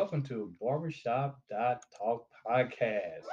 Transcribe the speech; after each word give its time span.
welcome 0.00 0.22
to 0.22 0.50
Barbershop 0.58 1.38
Talk 1.50 2.24
Podcast. 2.48 3.26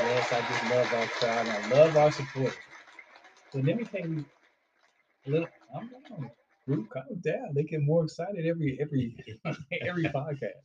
Yes, 0.00 0.32
I 0.32 0.40
just 0.40 0.64
love 0.64 0.90
our 0.94 1.06
crowd. 1.08 1.46
I 1.46 1.68
love 1.68 1.94
our 1.94 2.10
support. 2.10 2.54
So 3.52 3.58
let 3.58 3.76
me 3.76 3.84
tell 3.84 4.00
you. 4.00 4.24
I'm 5.26 5.90
down. 5.90 6.30
Group, 6.66 6.88
calm 6.88 7.04
down. 7.20 7.52
They 7.54 7.64
get 7.64 7.82
more 7.82 8.04
excited 8.04 8.46
every 8.46 8.78
every 8.80 9.14
every 9.82 10.04
podcast. 10.16 10.64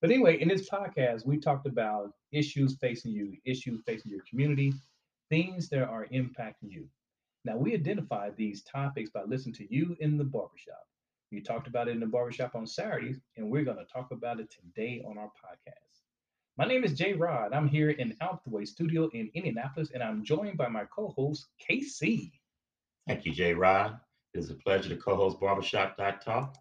But 0.00 0.12
anyway, 0.12 0.40
in 0.40 0.46
this 0.46 0.70
podcast, 0.70 1.26
we 1.26 1.38
talked 1.38 1.66
about 1.66 2.12
issues 2.30 2.76
facing 2.80 3.10
you, 3.10 3.36
issues 3.44 3.82
facing 3.84 4.12
your 4.12 4.22
community, 4.30 4.74
things 5.28 5.68
that 5.70 5.82
are 5.82 6.06
impacting 6.14 6.70
you. 6.70 6.86
Now, 7.44 7.56
we 7.56 7.74
identified 7.74 8.36
these 8.36 8.62
topics 8.62 9.10
by 9.10 9.22
listening 9.26 9.56
to 9.56 9.74
you 9.74 9.96
in 9.98 10.18
the 10.18 10.24
barbershop. 10.24 10.86
You 11.32 11.42
talked 11.42 11.66
about 11.66 11.88
it 11.88 11.92
in 11.92 12.00
the 12.00 12.06
barbershop 12.06 12.54
on 12.54 12.66
Saturdays, 12.66 13.18
and 13.38 13.50
we're 13.50 13.64
going 13.64 13.78
to 13.78 13.86
talk 13.86 14.10
about 14.10 14.38
it 14.38 14.50
today 14.50 15.02
on 15.08 15.16
our 15.16 15.28
podcast. 15.28 16.02
My 16.58 16.66
name 16.66 16.84
is 16.84 16.92
Jay 16.92 17.14
Rod. 17.14 17.54
I'm 17.54 17.66
here 17.66 17.88
in 17.88 18.14
Out 18.20 18.42
Studio 18.64 19.08
in 19.14 19.30
Indianapolis, 19.32 19.92
and 19.94 20.02
I'm 20.02 20.22
joined 20.22 20.58
by 20.58 20.68
my 20.68 20.84
co-host, 20.94 21.46
KC. 21.58 22.32
Thank 23.08 23.24
you, 23.24 23.32
Jay 23.32 23.54
Rod. 23.54 23.98
It 24.34 24.40
is 24.40 24.50
a 24.50 24.54
pleasure 24.56 24.90
to 24.90 24.96
co-host 24.96 25.40
Barbershop 25.40 25.96
Talk. 25.96 26.54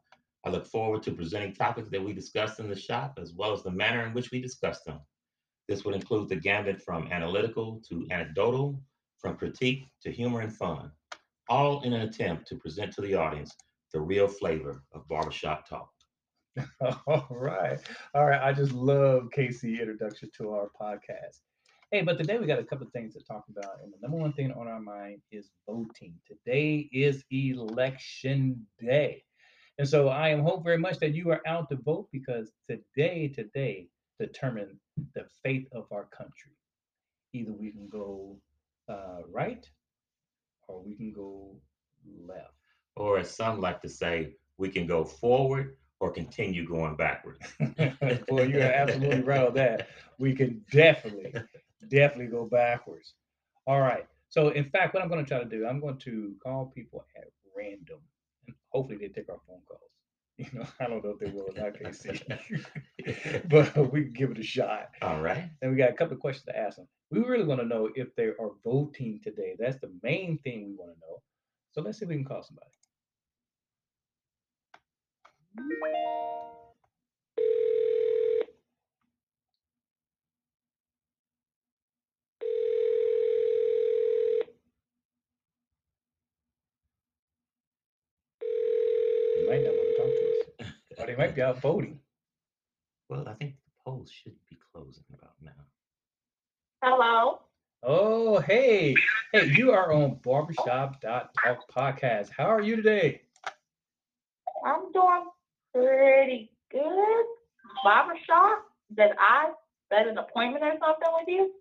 I 0.45 0.49
look 0.49 0.65
forward 0.65 1.03
to 1.03 1.12
presenting 1.12 1.53
topics 1.53 1.90
that 1.90 2.01
we 2.01 2.13
discussed 2.13 2.62
in 2.62 2.70
the 2.70 2.79
shop, 2.79 3.20
as 3.21 3.34
well 3.34 3.51
as 3.51 3.63
the 3.63 3.71
manner 3.71 4.05
in 4.05 4.13
which 4.13 4.31
we 4.31 4.40
discuss 4.40 4.84
them. 4.84 5.01
This 5.67 5.84
would 5.84 5.95
include 5.95 6.29
the 6.29 6.38
gambit 6.38 6.81
from 6.81 7.12
analytical 7.12 7.81
to 7.90 8.07
anecdotal, 8.09 8.81
from 9.17 9.35
critique 9.35 9.84
to 10.01 10.13
humor 10.13 10.40
and 10.40 10.55
fun, 10.55 10.91
all 11.49 11.81
in 11.81 11.91
an 11.91 12.03
attempt 12.03 12.48
to 12.48 12.55
present 12.55 12.93
to 12.93 13.01
the 13.01 13.15
audience 13.15 13.53
the 13.91 14.00
real 14.00 14.27
flavor 14.27 14.84
of 14.94 15.08
barbershop 15.08 15.68
talk. 15.68 15.90
All 17.07 17.27
right. 17.29 17.79
All 18.13 18.26
right. 18.26 18.41
I 18.41 18.54
just 18.54 18.74
love 18.74 19.29
Casey 19.32 19.79
introduction 19.79 20.29
to 20.38 20.52
our 20.52 20.70
podcast. 20.79 21.40
Hey, 21.91 22.02
but 22.02 22.18
today 22.18 22.38
we 22.38 22.46
got 22.46 22.60
a 22.60 22.63
couple 22.63 22.88
of 22.88 22.93
things 22.93 23.13
to 23.15 23.24
talk 23.24 23.43
about. 23.49 23.77
And 23.84 23.91
the 23.91 23.98
number 24.02 24.18
one 24.18 24.34
thing 24.34 24.52
on 24.54 24.68
our 24.68 24.80
mind 24.80 25.21
is 25.32 25.52
voting. 25.68 26.13
Today 26.26 26.90
is 26.93 27.24
election 27.32 28.65
day. 28.80 29.24
And 29.77 29.88
so 29.88 30.10
I 30.10 30.30
am 30.30 30.43
hope 30.43 30.63
very 30.63 30.77
much 30.77 30.99
that 30.99 31.13
you 31.13 31.32
are 31.32 31.41
out 31.46 31.70
to 31.70 31.76
vote 31.77 32.08
because 32.12 32.52
today, 32.70 33.27
today 33.27 33.87
determine 34.20 34.80
the 35.15 35.26
fate 35.43 35.68
of 35.74 35.85
our 35.91 36.05
country. 36.05 36.52
Either 37.34 37.52
we 37.52 37.71
can 37.71 37.87
go 37.87 38.37
uh, 38.87 39.21
right 39.30 39.70
or 40.68 40.82
we 40.82 40.96
can 40.96 41.12
go 41.12 41.55
left. 42.26 42.60
Or 43.02 43.18
as 43.18 43.35
some 43.35 43.60
like 43.60 43.82
to 43.82 43.90
say, 43.90 44.35
we 44.60 44.70
can 44.70 44.85
go 44.85 45.04
forward 45.04 45.76
or 45.99 46.12
continue 46.12 46.68
going 46.68 46.96
backward. 46.96 47.40
Boy, 48.27 48.43
you're 48.43 48.62
absolutely 48.62 49.21
right 49.21 49.48
on 49.48 49.55
that. 49.55 49.88
We 50.20 50.35
can 50.35 50.63
definitely, 50.71 51.34
definitely 51.90 52.27
go 52.27 52.46
backwards. 52.46 53.16
All 53.66 53.80
right. 53.80 54.05
So, 54.30 54.49
in 54.49 54.66
fact, 54.70 54.93
what 54.93 55.02
I'm 55.02 55.10
going 55.10 55.26
to 55.26 55.27
try 55.27 55.40
to 55.40 55.49
do, 55.49 55.66
I'm 55.66 55.80
going 55.80 55.98
to 55.98 56.35
call 56.43 56.68
people 56.68 57.04
at 57.18 57.30
random, 57.58 57.98
and 58.46 58.55
hopefully 58.70 58.98
they 58.98 59.08
take 59.08 59.30
our 59.30 59.40
phone 59.48 59.62
calls. 59.68 59.82
You 60.38 60.48
know, 60.54 60.65
I 60.80 60.88
don't 60.88 61.04
know 61.04 61.12
if 61.12 61.20
they 61.20 61.32
will 61.32 61.48
in 61.48 61.55
that 61.55 61.77
case, 61.80 62.04
but 63.49 63.91
we 63.91 64.03
can 64.06 64.13
give 64.13 64.31
it 64.31 64.40
a 64.40 64.44
shot. 64.44 64.90
All 65.02 65.22
right. 65.22 65.50
And 65.62 65.72
we 65.72 65.78
got 65.78 65.90
a 65.90 65.94
couple 65.94 66.13
of 66.16 66.19
questions 66.19 66.46
to 66.46 66.58
ask 66.58 66.78
them. 66.78 66.88
We 67.12 67.19
really 67.19 67.44
want 67.44 67.62
to 67.62 67.68
know 67.68 67.90
if 67.96 68.16
they 68.16 68.28
are 68.28 68.52
voting 68.63 69.19
today. 69.24 69.56
That's 69.59 69.80
the 69.81 69.91
main 70.02 70.40
thing 70.40 70.66
we 70.66 70.75
want 70.75 70.94
to 70.94 71.00
know. 71.00 71.22
So 71.74 71.81
let's 71.81 72.00
see 72.00 72.06
if 72.06 72.09
we 72.09 72.16
can 72.16 72.25
call 72.25 72.44
somebody. 72.44 72.72
They 75.53 75.63
might 89.48 89.64
not 89.64 89.74
want 89.74 89.90
to 89.90 89.98
talk 89.98 90.12
to 90.14 90.64
us, 90.64 90.72
or 90.98 91.06
they 91.08 91.16
might 91.16 91.36
be 91.36 91.42
out 91.42 91.59
voting. 91.59 92.00
Well, 93.09 93.28
I 93.28 93.34
think 93.34 93.56
the 93.66 93.72
polls 93.84 94.09
should 94.09 94.36
be 94.50 94.58
closing 94.72 95.04
about 95.14 95.34
now. 95.42 95.52
Hello. 96.81 97.42
Oh, 97.84 98.40
hey, 98.40 98.96
hey, 99.34 99.48
you 99.48 99.72
are 99.72 99.92
on 99.92 100.20
Barbershop 100.24 101.02
Talk 101.02 101.34
podcast. 101.70 102.30
How 102.38 102.46
are 102.46 102.62
you 102.62 102.78
today? 102.78 103.24
I'm 104.66 104.92
doing 104.94 105.25
pretty 105.74 106.52
good. 106.72 107.26
Barbershop, 107.84 108.66
did 108.96 109.12
I 109.20 109.52
set 109.92 110.08
an 110.08 110.18
appointment 110.18 110.64
or 110.64 110.74
something 110.80 111.09
with 111.20 111.28
you? 111.28 111.52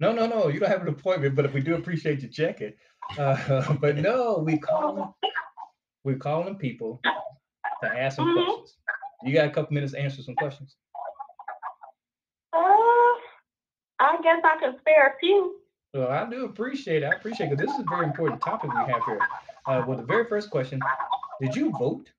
No, 0.00 0.12
no, 0.12 0.26
no, 0.26 0.48
you 0.48 0.58
don't 0.58 0.68
have 0.70 0.82
an 0.82 0.88
appointment, 0.88 1.36
but 1.36 1.44
if 1.44 1.52
we 1.54 1.60
do 1.60 1.74
appreciate 1.76 2.22
you 2.22 2.28
checking. 2.28 2.72
Uh, 3.18 3.72
but 3.80 3.96
no, 3.96 4.38
we 4.38 4.58
call 4.58 5.16
we're 6.04 6.16
calling 6.16 6.56
people 6.56 7.00
to 7.04 7.86
ask 7.88 8.16
some 8.16 8.26
Mhm. 8.26 8.44
questions. 8.44 8.76
You 9.24 9.32
got 9.34 9.46
a 9.46 9.50
couple 9.50 9.72
minutes 9.74 9.92
to 9.92 10.00
answer 10.00 10.20
some 10.22 10.34
questions. 10.34 10.76
Uh, 12.52 12.58
I 14.00 14.18
guess 14.22 14.40
I 14.44 14.56
can 14.58 14.78
spare 14.80 15.14
a 15.14 15.18
few. 15.20 15.60
Well, 15.94 16.08
I 16.08 16.28
do 16.28 16.46
appreciate 16.46 17.02
it. 17.04 17.06
I 17.06 17.10
appreciate 17.14 17.52
it. 17.52 17.58
This 17.58 17.70
is 17.70 17.80
a 17.80 17.84
very 17.84 18.06
important 18.06 18.40
topic 18.40 18.72
we 18.72 18.92
have 18.92 19.04
here. 19.04 19.20
Uh, 19.66 19.84
well, 19.86 19.96
the 19.96 20.02
very 20.04 20.24
first 20.24 20.50
question: 20.50 20.80
Did 21.40 21.54
you 21.54 21.70
vote? 21.78 22.10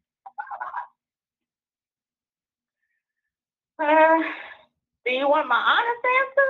Uh, 3.84 4.24
do 5.06 5.12
you 5.12 5.28
want 5.28 5.48
my 5.48 5.56
honest 5.56 6.06
answer? 6.22 6.50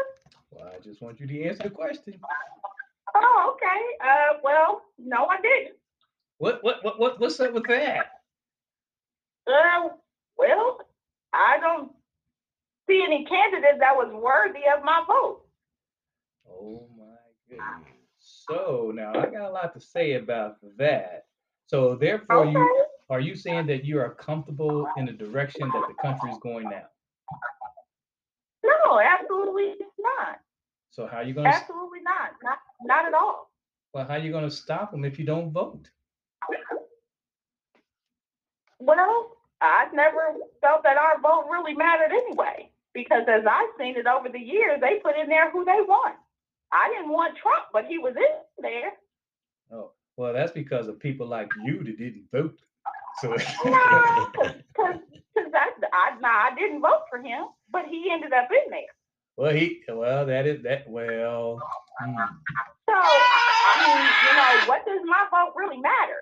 Well, 0.52 0.72
I 0.76 0.80
just 0.84 1.02
want 1.02 1.20
you 1.20 1.26
to 1.28 1.44
answer 1.44 1.64
the 1.64 1.70
question. 1.72 2.20
Oh, 3.16 3.56
okay. 3.56 4.08
Uh, 4.08 4.40
well, 4.44 4.84
no, 5.00 5.26
I 5.26 5.42
didn't. 5.42 5.76
What, 6.38 6.64
what, 6.64 6.84
what, 6.84 7.00
what 7.00 7.20
what's 7.20 7.40
up 7.40 7.54
with 7.54 7.68
that? 7.68 8.12
Uh, 9.48 9.90
well, 10.38 10.80
I 11.34 11.58
don't 11.60 11.92
see 12.88 13.04
any 13.04 13.26
candidate 13.26 13.80
that 13.80 13.96
was 13.96 14.12
worthy 14.14 14.62
of 14.76 14.84
my 14.84 15.04
vote. 15.08 15.42
Oh 16.50 16.88
my 16.98 17.04
goodness. 17.50 17.90
So 18.20 18.92
now 18.94 19.12
I 19.16 19.26
got 19.26 19.50
a 19.50 19.52
lot 19.52 19.74
to 19.74 19.80
say 19.80 20.14
about 20.14 20.58
that. 20.78 21.26
So 21.68 21.96
therefore, 21.96 22.46
Okay. 22.46 22.52
you 22.52 22.86
are 23.10 23.20
you 23.20 23.36
saying 23.36 23.68
that 23.68 23.86
you 23.86 24.00
are 24.00 24.14
comfortable 24.16 24.88
in 24.98 25.06
the 25.06 25.12
direction 25.12 25.72
that 25.72 25.88
the 25.88 25.94
country 26.02 26.30
is 26.32 26.38
going 26.40 26.70
now? 26.70 26.86
No, 28.64 29.00
absolutely 29.00 29.76
not. 30.00 30.40
So 30.92 31.08
how 31.08 31.18
are 31.18 31.24
you 31.24 31.34
gonna 31.34 31.50
s- 31.50 31.62
Absolutely 31.62 32.00
not. 32.02 32.32
Not, 32.44 32.60
not 32.84 33.06
at 33.06 33.14
all. 33.14 33.52
well 33.94 34.06
how 34.06 34.14
are 34.16 34.20
you 34.20 34.32
gonna 34.32 34.52
stop 34.52 34.92
them 34.92 35.04
if 35.06 35.18
you 35.20 35.26
don't 35.26 35.52
vote? 35.52 35.90
Well, 38.80 39.38
I 39.62 39.88
never 39.94 40.36
felt 40.62 40.84
that 40.84 40.98
our 40.98 41.20
vote 41.22 41.48
really 41.50 41.74
mattered 41.74 42.12
anyway, 42.12 42.70
because 42.94 43.24
as 43.28 43.44
I've 43.50 43.70
seen 43.80 43.96
it 43.98 44.08
over 44.08 44.30
the 44.30 44.40
years, 44.40 44.80
they 44.82 45.00
put 45.00 45.18
in 45.18 45.30
there 45.30 45.50
who 45.52 45.64
they 45.64 45.82
want. 45.88 46.16
I 46.72 46.90
didn't 46.90 47.12
want 47.12 47.38
Trump, 47.38 47.66
but 47.72 47.86
he 47.86 47.98
was 47.98 48.16
in 48.16 48.62
there. 48.64 48.94
Oh, 49.72 49.92
well 50.18 50.34
that's 50.34 50.52
because 50.52 50.88
of 50.88 51.00
people 51.00 51.28
like 51.28 51.50
you 51.64 51.84
that 51.84 51.98
didn't 51.98 52.30
vote. 52.32 52.60
So 53.22 53.30
No, 53.30 54.28
because 54.34 55.00
that 55.52 55.74
I 55.94 56.18
no, 56.20 56.28
I 56.28 56.52
didn't 56.58 56.82
vote 56.82 57.04
for 57.10 57.20
him, 57.22 57.46
but 57.72 57.86
he 57.90 58.10
ended 58.12 58.34
up 58.34 58.50
in 58.52 58.70
there. 58.72 58.94
well 59.38 59.54
he 59.54 59.82
well 59.90 60.26
that 60.26 60.46
is 60.48 60.62
that 60.64 60.90
well 60.90 61.60
hmm, 62.00 62.16
So 62.90 62.94
I 62.96 63.50
I 63.70 63.74
mean, 63.82 64.02
you 64.26 64.34
know, 64.38 64.52
what 64.70 64.86
does 64.86 65.02
my 65.06 65.26
vote 65.32 65.54
really 65.56 65.78
matter? 65.78 66.22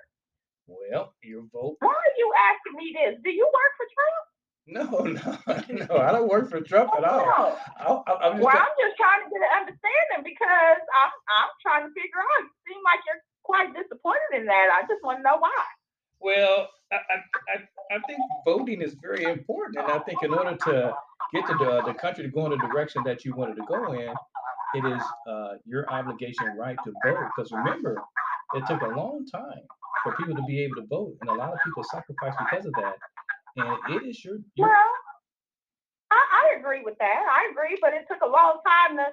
well 0.68 1.14
your 1.22 1.42
vote 1.52 1.76
Why 1.80 1.90
are 1.92 2.14
you 2.16 2.28
asking 2.50 2.74
me 2.78 2.86
this? 2.94 3.20
Do 3.24 3.30
you 3.30 3.46
work 3.50 3.72
for 3.78 3.86
Trump? 3.96 4.24
no 4.62 4.84
no 5.18 5.86
no 5.90 5.96
I 5.98 6.12
don't 6.12 6.28
work 6.30 6.48
for 6.48 6.60
Trump 6.60 6.90
at 6.96 7.04
all. 7.04 7.26
No. 7.26 7.58
I, 7.82 7.84
I, 8.06 8.12
I'm 8.30 8.32
just 8.38 8.44
Well, 8.46 8.54
try- 8.54 8.62
I'm 8.62 8.76
just 8.78 8.96
trying 8.96 9.20
to 9.26 9.28
get 9.32 9.42
an 9.42 9.52
understanding 9.60 10.22
because 10.22 10.80
I'm 11.02 11.12
I'm 11.36 11.50
trying 11.64 11.84
to 11.88 11.92
figure 11.98 12.22
out. 12.22 12.46
You 12.46 12.54
seem 12.70 12.80
like 12.86 13.02
you're 13.08 13.22
quite 13.42 13.74
disappointed 13.74 14.38
in 14.38 14.46
that. 14.46 14.70
I 14.70 14.86
just 14.86 15.02
want 15.02 15.18
to 15.18 15.24
know 15.26 15.36
why. 15.42 15.62
Well, 16.22 16.68
I, 16.92 16.96
I, 16.96 17.96
I, 17.96 17.98
think 18.06 18.20
voting 18.44 18.80
is 18.80 18.94
very 19.02 19.24
important, 19.24 19.78
and 19.78 19.92
I 19.92 19.98
think 20.00 20.22
in 20.22 20.32
order 20.32 20.56
to 20.56 20.94
get 21.34 21.46
to 21.46 21.54
the, 21.54 21.82
the 21.84 21.94
country 21.94 22.22
to 22.24 22.30
go 22.30 22.44
in 22.46 22.52
the 22.52 22.68
direction 22.68 23.02
that 23.04 23.24
you 23.24 23.34
wanted 23.34 23.56
to 23.56 23.62
go 23.66 23.92
in, 23.92 24.14
it 24.74 24.84
is 24.86 25.02
uh, 25.28 25.54
your 25.66 25.90
obligation 25.90 26.46
right 26.56 26.76
to 26.84 26.92
vote. 27.04 27.18
Because 27.34 27.50
remember, 27.50 28.00
it 28.54 28.64
took 28.68 28.82
a 28.82 28.88
long 28.88 29.26
time 29.26 29.62
for 30.04 30.14
people 30.16 30.36
to 30.36 30.42
be 30.42 30.62
able 30.62 30.76
to 30.76 30.86
vote, 30.86 31.16
and 31.20 31.30
a 31.30 31.34
lot 31.34 31.52
of 31.52 31.58
people 31.64 31.82
sacrificed 31.84 32.38
because 32.38 32.66
of 32.66 32.72
that. 32.74 32.94
And 33.56 33.96
it 33.96 34.08
is 34.08 34.24
your, 34.24 34.38
your 34.54 34.68
Well, 34.68 34.92
I, 36.10 36.54
I 36.54 36.58
agree 36.58 36.82
with 36.84 36.98
that. 36.98 37.26
I 37.30 37.50
agree, 37.50 37.78
but 37.80 37.92
it 37.94 38.06
took 38.08 38.22
a 38.22 38.30
long 38.30 38.58
time 38.66 38.96
to 38.96 39.06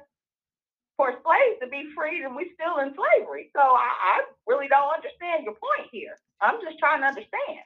for 1.00 1.14
slaves 1.24 1.60
to 1.62 1.68
be 1.68 1.86
freed, 1.96 2.24
and 2.26 2.36
we're 2.36 2.52
still 2.60 2.80
in 2.84 2.94
slavery. 2.94 3.50
So 3.56 3.62
I, 3.62 3.88
I 3.88 4.20
really 4.46 4.68
don't 4.68 4.94
understand 4.94 5.46
your 5.46 5.54
point 5.54 5.88
here. 5.94 6.20
I'm 6.42 6.56
just 6.62 6.78
trying 6.78 7.00
to 7.00 7.08
understand. 7.08 7.64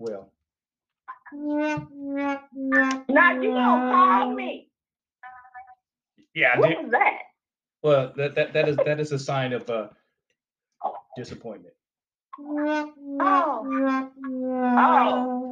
well. 0.00 0.32
Now 1.32 3.30
you 3.40 3.52
don't 3.54 3.92
call 3.92 4.34
me. 4.34 4.70
Yeah, 6.34 6.54
I 6.56 6.58
What 6.58 6.70
was 6.82 6.90
that? 6.90 7.18
Well, 7.84 8.12
that, 8.16 8.34
that 8.34 8.52
that 8.54 8.68
is 8.68 8.76
that 8.84 8.98
is 8.98 9.12
a 9.12 9.18
sign 9.20 9.52
of 9.52 9.70
uh, 9.70 9.86
disappointment. 11.16 11.74
Oh. 12.40 12.92
Oh. 14.80 15.47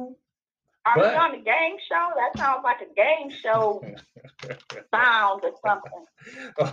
Are 0.87 0.95
But- 0.95 1.11
we 1.11 1.15
on 1.17 1.33
a 1.35 1.41
game 1.43 1.77
show? 1.89 2.09
That 2.15 2.37
sounds 2.37 2.63
like 2.63 2.77
a 2.81 2.93
game 2.93 3.29
show 3.29 3.81
sound 4.93 5.41
or 5.43 5.51
something. 5.65 6.05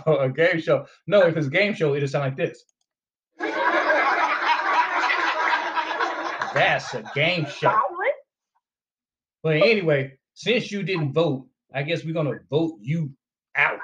Oh, 0.05 0.17
a 0.17 0.29
game 0.29 0.59
show. 0.61 0.85
No, 1.07 1.21
if 1.27 1.35
it's 1.35 1.47
a 1.47 1.49
game 1.49 1.73
show, 1.73 1.95
it'll 1.95 2.07
sound 2.07 2.25
like 2.25 2.37
this. 2.37 2.63
That's 6.53 6.93
a 6.93 7.03
game 7.13 7.45
show. 7.45 7.69
Solid? 7.69 8.13
But 9.43 9.55
anyway, 9.57 10.13
since 10.33 10.71
you 10.71 10.83
didn't 10.83 11.11
vote, 11.13 11.45
I 11.73 11.83
guess 11.83 12.05
we're 12.05 12.13
gonna 12.13 12.39
vote 12.49 12.77
you 12.81 13.11
out. 13.57 13.79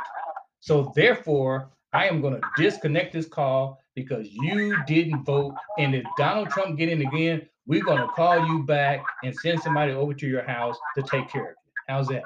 So 0.62 0.94
therefore, 0.96 1.72
I 1.92 2.08
am 2.08 2.22
gonna 2.22 2.40
disconnect 2.56 3.12
this 3.14 3.28
call 3.28 3.80
because 3.96 4.28
you 4.32 4.78
didn't 4.86 5.26
vote. 5.26 5.54
And 5.78 5.94
if 5.94 6.06
Donald 6.18 6.50
Trump 6.50 6.78
get 6.78 6.88
in 6.90 7.02
again, 7.06 7.42
we're 7.68 7.84
gonna 7.84 8.08
call 8.08 8.46
you 8.48 8.64
back 8.64 9.04
and 9.24 9.36
send 9.36 9.62
somebody 9.62 9.94
over 9.94 10.14
to 10.14 10.28
your 10.28 10.44
house 10.44 10.78
to 10.96 11.04
take 11.04 11.30
care 11.30 11.52
of 11.52 11.56
you. 11.66 11.72
How's 11.88 12.08
that? 12.08 12.24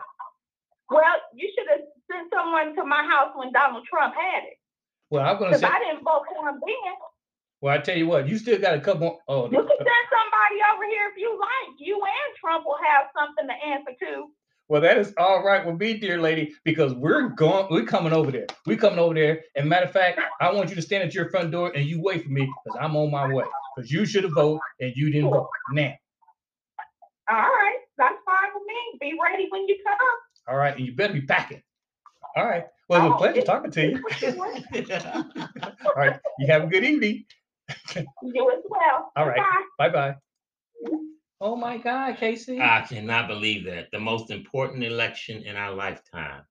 Well, 0.90 1.04
you 1.34 1.52
should 1.58 1.68
have 1.70 1.88
sent 2.12 2.32
someone 2.34 2.76
to 2.76 2.86
my 2.86 3.04
house 3.04 3.32
when 3.36 3.52
Donald 3.52 3.86
Trump 3.90 4.16
had 4.16 4.44
it. 4.44 4.58
Well, 5.10 5.26
I'm 5.26 5.38
gonna 5.38 5.50
Because 5.50 5.62
say. 5.62 5.68
I 5.68 5.80
didn't 5.80 6.04
vote 6.04 6.24
for 6.28 6.50
him 6.50 6.60
then. 6.62 6.94
Well, 7.62 7.74
I 7.74 7.80
tell 7.80 7.98
you 7.98 8.08
what, 8.08 8.28
you 8.28 8.38
still 8.38 8.60
got 8.60 8.76
a 8.76 8.82
couple. 8.82 9.20
Oh, 9.28 9.46
You 9.46 9.58
can 9.58 9.78
send 9.78 10.06
somebody 10.12 10.58
over 10.74 10.86
here 10.86 11.10
if 11.10 11.18
you 11.18 11.40
like. 11.40 11.80
You 11.80 11.96
and 11.96 12.36
Trump 12.40 12.66
will 12.66 12.78
have 12.78 13.08
something 13.18 13.48
to 13.48 13.54
answer 13.66 13.92
to. 14.06 14.30
Well, 14.68 14.82
that 14.82 14.98
is 14.98 15.14
all 15.18 15.44
right 15.44 15.64
with 15.66 15.80
me, 15.80 15.94
dear 15.98 16.20
lady, 16.20 16.54
because 16.64 16.94
we're 16.96 17.30
going, 17.30 17.68
we're 17.70 17.86
coming 17.86 18.14
over 18.14 18.32
there. 18.32 18.48
We're 18.66 18.78
coming 18.78 18.98
over 18.98 19.14
there. 19.14 19.42
And 19.56 19.70
matter 19.70 19.86
of 19.86 19.92
fact, 19.92 20.20
I 20.42 20.52
want 20.52 20.70
you 20.70 20.76
to 20.76 20.82
stand 20.82 21.04
at 21.04 21.14
your 21.14 21.30
front 21.30 21.52
door 21.52 21.72
and 21.76 21.86
you 21.86 22.02
wait 22.02 22.24
for 22.24 22.30
me 22.32 22.52
because 22.64 22.78
I'm 22.82 22.96
on 22.96 23.12
my 23.12 23.32
way. 23.32 23.46
Because 23.76 23.92
you 23.92 24.06
should 24.06 24.24
have 24.24 24.34
voted 24.34 24.60
and 24.80 24.92
you 24.96 25.12
didn't 25.12 25.30
vote. 25.30 25.50
Now, 25.72 25.94
All 27.30 27.36
right, 27.38 27.78
that's 27.98 28.16
fine 28.26 28.50
with 28.56 28.64
me. 28.68 28.98
Be 29.12 29.18
ready 29.24 29.48
when 29.52 29.68
you 29.68 29.78
come. 29.86 29.98
all 30.48 30.58
right, 30.58 30.76
and 30.76 30.86
you 30.86 30.96
better 30.96 31.14
be 31.14 31.22
packing. 31.22 31.62
All 32.36 32.46
right. 32.46 32.66
Well, 32.90 33.02
it 33.02 33.04
was 33.04 33.12
a 33.12 33.16
Oh, 33.16 33.18
pleasure 33.18 33.42
talking 33.44 33.72
to 33.72 33.90
you. 33.92 34.02
What 34.04 34.22
you 34.22 34.32
want. 34.36 35.72
All 35.86 35.94
right. 35.96 36.20
You 36.40 36.48
have 36.48 36.64
a 36.64 36.68
good 36.68 36.84
evening. 36.84 37.24
You 37.96 38.52
as 38.52 38.64
well. 38.70 39.12
All 39.16 39.28
right. 39.28 39.42
Bye 39.78 39.90
bye. 39.90 40.16
Oh 41.42 41.56
my 41.56 41.78
God, 41.78 42.18
Casey. 42.18 42.62
I 42.62 42.82
cannot 42.88 43.28
believe 43.28 43.66
that. 43.66 43.92
The 43.92 44.00
most 44.00 44.32
important 44.32 44.84
election 44.84 45.44
in 45.44 45.56
our 45.56 45.74
lifetime, 45.74 46.44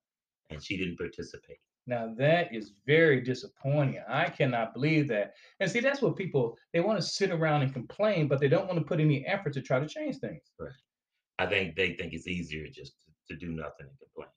and 0.50 0.62
she 0.62 0.76
didn't 0.76 0.98
participate. 0.98 1.58
Now 1.86 2.14
that 2.16 2.54
is 2.54 2.72
very 2.86 3.20
disappointing. 3.20 4.00
I 4.08 4.28
cannot 4.28 4.72
believe 4.72 5.08
that. 5.08 5.34
And 5.60 5.70
see, 5.70 5.80
that's 5.80 6.00
what 6.00 6.16
people 6.16 6.56
they 6.72 6.80
want 6.80 6.98
to 6.98 7.06
sit 7.06 7.30
around 7.30 7.62
and 7.62 7.72
complain, 7.72 8.28
but 8.28 8.40
they 8.40 8.48
don't 8.48 8.66
want 8.66 8.78
to 8.78 8.84
put 8.84 9.00
any 9.00 9.26
effort 9.26 9.52
to 9.54 9.62
try 9.62 9.78
to 9.78 9.86
change 9.86 10.16
things. 10.16 10.42
Right. 10.58 10.72
I 11.38 11.46
think 11.46 11.76
they 11.76 11.92
think 11.94 12.12
it's 12.12 12.28
easier 12.28 12.66
just 12.68 12.94
to, 13.02 13.34
to 13.34 13.38
do 13.38 13.52
nothing 13.52 13.86
and 13.88 13.98
complain. 13.98 14.30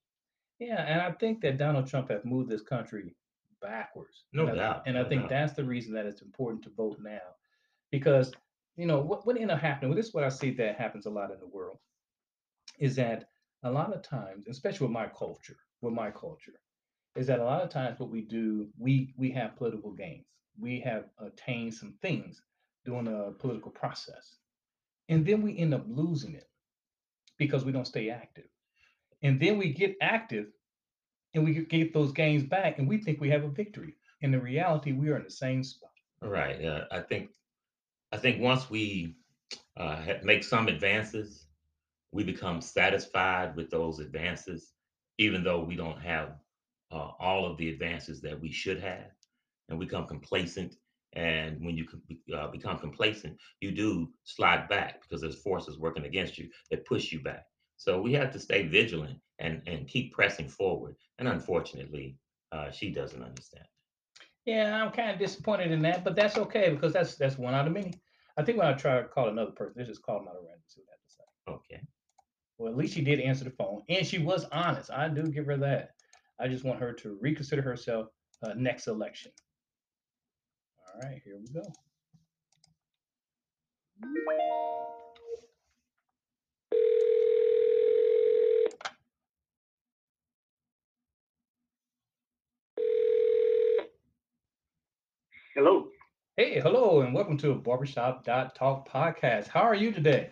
Yeah, 0.60 0.82
and 0.82 1.02
I 1.02 1.12
think 1.12 1.42
that 1.42 1.58
Donald 1.58 1.88
Trump 1.88 2.10
has 2.10 2.26
moved 2.26 2.50
this 2.50 2.64
country 2.64 3.16
backwards. 3.62 4.24
No 4.34 4.48
and 4.48 4.60
I, 4.60 4.64
doubt, 4.64 4.84
And 4.86 4.98
I 4.98 5.04
think 5.04 5.30
that's 5.30 5.54
the 5.54 5.64
reason 5.64 5.94
that 5.94 6.06
it's 6.06 6.22
important 6.22 6.64
to 6.64 6.70
vote 6.72 6.98
now, 7.02 7.20
because 7.92 8.32
you 8.78 8.86
know 8.86 9.00
what 9.00 9.26
what 9.26 9.36
ended 9.36 9.52
up 9.52 9.60
happening. 9.60 9.90
Well, 9.90 9.98
this 9.98 10.08
is 10.08 10.14
what 10.14 10.24
I 10.24 10.30
see 10.30 10.52
that 10.52 10.78
happens 10.78 11.06
a 11.06 11.10
lot 11.10 11.32
in 11.32 11.40
the 11.40 11.48
world, 11.48 11.80
is 12.80 12.96
that 12.96 13.30
a 13.64 13.72
lot 13.72 13.94
of 13.94 14.04
times, 14.04 14.46
especially 14.48 14.88
with 14.88 14.94
my 14.94 15.08
culture, 15.08 15.58
with 15.82 15.94
my 15.94 16.12
culture, 16.12 16.60
is 17.16 17.28
that 17.28 17.40
a 17.40 17.44
lot 17.44 17.64
of 17.64 17.70
times 17.70 18.00
what 18.00 18.12
we 18.12 18.22
do, 18.22 18.70
we 18.78 19.14
we 19.18 19.32
have 19.32 19.58
political 19.58 19.92
gains. 19.92 20.28
We 20.60 20.80
have 20.82 21.06
attained 21.20 21.74
some 21.74 21.96
things 22.02 22.42
during 22.86 23.08
a 23.08 23.32
political 23.32 23.72
process, 23.72 24.38
and 25.10 25.26
then 25.26 25.42
we 25.42 25.58
end 25.58 25.74
up 25.74 25.86
losing 25.88 26.36
it 26.36 26.48
because 27.38 27.66
we 27.66 27.72
don't 27.72 27.88
stay 27.88 28.10
active. 28.10 28.48
And 29.24 29.40
then 29.40 29.58
we 29.58 29.74
get 29.74 29.96
active 30.02 30.48
and 31.34 31.44
we 31.44 31.54
get 31.54 31.94
those 31.94 32.12
gains 32.12 32.44
back 32.44 32.78
and 32.78 32.88
we 32.88 32.98
think 32.98 33.20
we 33.20 33.30
have 33.30 33.44
a 33.44 33.50
victory. 33.50 33.96
In 34.22 34.32
the 34.32 34.40
reality, 34.40 34.92
we 34.92 35.10
are 35.10 35.18
in 35.18 35.24
the 35.24 35.30
same 35.30 35.64
spot. 35.64 35.92
Right. 36.22 36.64
Uh, 36.64 36.86
I 36.92 37.00
think 37.02 37.30
I 38.12 38.18
think 38.18 38.42
once 38.42 38.70
we 38.70 39.16
uh, 39.78 40.02
make 40.24 40.44
some 40.44 40.68
advances, 40.68 41.48
we 42.12 42.24
become 42.24 42.62
satisfied 42.62 43.56
with 43.56 43.70
those 43.70 44.00
advances, 44.00 44.74
even 45.18 45.44
though 45.44 45.64
we 45.64 45.76
don't 45.76 46.02
have 46.02 46.36
uh, 46.92 47.12
all 47.20 47.46
of 47.46 47.58
the 47.58 47.70
advances 47.70 48.22
that 48.22 48.40
we 48.40 48.52
should 48.52 48.80
have, 48.82 49.12
and 49.70 49.78
we 49.78 49.86
become 49.86 50.08
complacent. 50.08 50.76
And 51.14 51.64
when 51.66 51.78
you 51.78 51.88
uh, 52.36 52.48
become 52.48 52.78
complacent, 52.80 53.38
you 53.62 53.72
do 53.72 54.10
slide 54.24 54.70
back 54.70 55.02
because 55.02 55.22
there's 55.22 55.42
forces 55.42 55.80
working 55.80 56.06
against 56.06 56.38
you 56.38 56.50
that 56.72 56.86
push 56.86 57.12
you 57.12 57.22
back. 57.22 57.46
So 57.78 58.02
we 58.02 58.14
have 58.14 58.32
to 58.34 58.40
stay 58.40 58.68
vigilant 58.68 59.20
and 59.40 59.62
and 59.68 59.88
keep 59.88 60.14
pressing 60.14 60.50
forward. 60.50 60.96
And 61.20 61.28
unfortunately, 61.28 62.18
uh, 62.52 62.72
she 62.72 62.92
doesn't 62.92 63.24
understand. 63.24 63.66
Yeah, 64.48 64.82
I'm 64.82 64.92
kind 64.94 65.12
of 65.12 65.20
disappointed 65.20 65.74
in 65.74 65.82
that, 65.82 66.06
but 66.06 66.16
that's 66.16 66.38
okay 66.38 66.70
because 66.70 66.94
that's 66.94 67.16
that's 67.16 67.38
one 67.38 67.54
out 67.54 67.68
of 67.68 67.74
many. 67.74 67.94
I 68.38 68.44
think 68.44 68.58
when 68.58 68.68
I 68.68 68.74
try 68.74 69.02
to 69.02 69.08
call 69.08 69.28
another 69.28 69.52
person, 69.52 69.74
let's 69.76 69.90
just 69.90 70.02
call 70.02 70.20
them 70.20 70.30
out 70.30 70.38
of 70.38 70.44
random, 70.46 70.62
see 70.68 70.80
what 70.80 70.88
they 70.88 70.94
have 70.94 71.60
to 71.60 71.62
say. 71.68 71.76
Okay. 71.76 71.88
Well, 72.58 72.72
at 72.72 72.78
least 72.78 72.94
she 72.94 73.02
did 73.02 73.20
answer 73.20 73.44
the 73.44 73.50
phone 73.50 73.84
and 73.90 74.08
she 74.08 74.20
was 74.20 74.46
honest. 74.54 74.90
I 74.90 75.10
do 75.10 75.24
give 75.24 75.46
her 75.48 75.58
that. 75.58 75.96
I 76.40 76.48
just 76.48 76.64
want 76.64 76.80
her 76.80 76.94
to 76.94 77.18
reconsider 77.20 77.62
herself 77.62 78.08
uh, 78.42 78.54
next 78.56 78.88
election. 78.88 79.34
All 80.96 81.02
right, 81.02 81.22
here 81.26 81.38
we 81.38 81.48
go. 81.54 81.62
Hello. 95.58 95.88
Hey, 96.36 96.60
hello, 96.60 97.02
and 97.02 97.16
welcome 97.16 97.36
to 97.40 97.50
a 97.50 97.56
Barbershop 97.56 98.24
Talk 98.24 98.88
podcast. 98.88 99.48
How 99.48 99.62
are 99.62 99.74
you 99.74 99.92
today? 99.92 100.30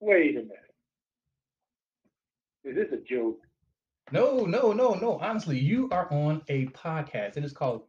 Wait 0.00 0.34
a 0.34 0.40
minute. 0.40 0.74
Is 2.64 2.74
this 2.74 2.88
a 2.92 3.00
joke? 3.04 3.38
No, 4.10 4.46
no, 4.46 4.72
no, 4.72 4.94
no. 4.94 5.20
Honestly, 5.20 5.60
you 5.60 5.88
are 5.92 6.12
on 6.12 6.42
a 6.48 6.66
podcast. 6.66 7.36
It 7.36 7.44
is 7.44 7.52
called. 7.52 7.84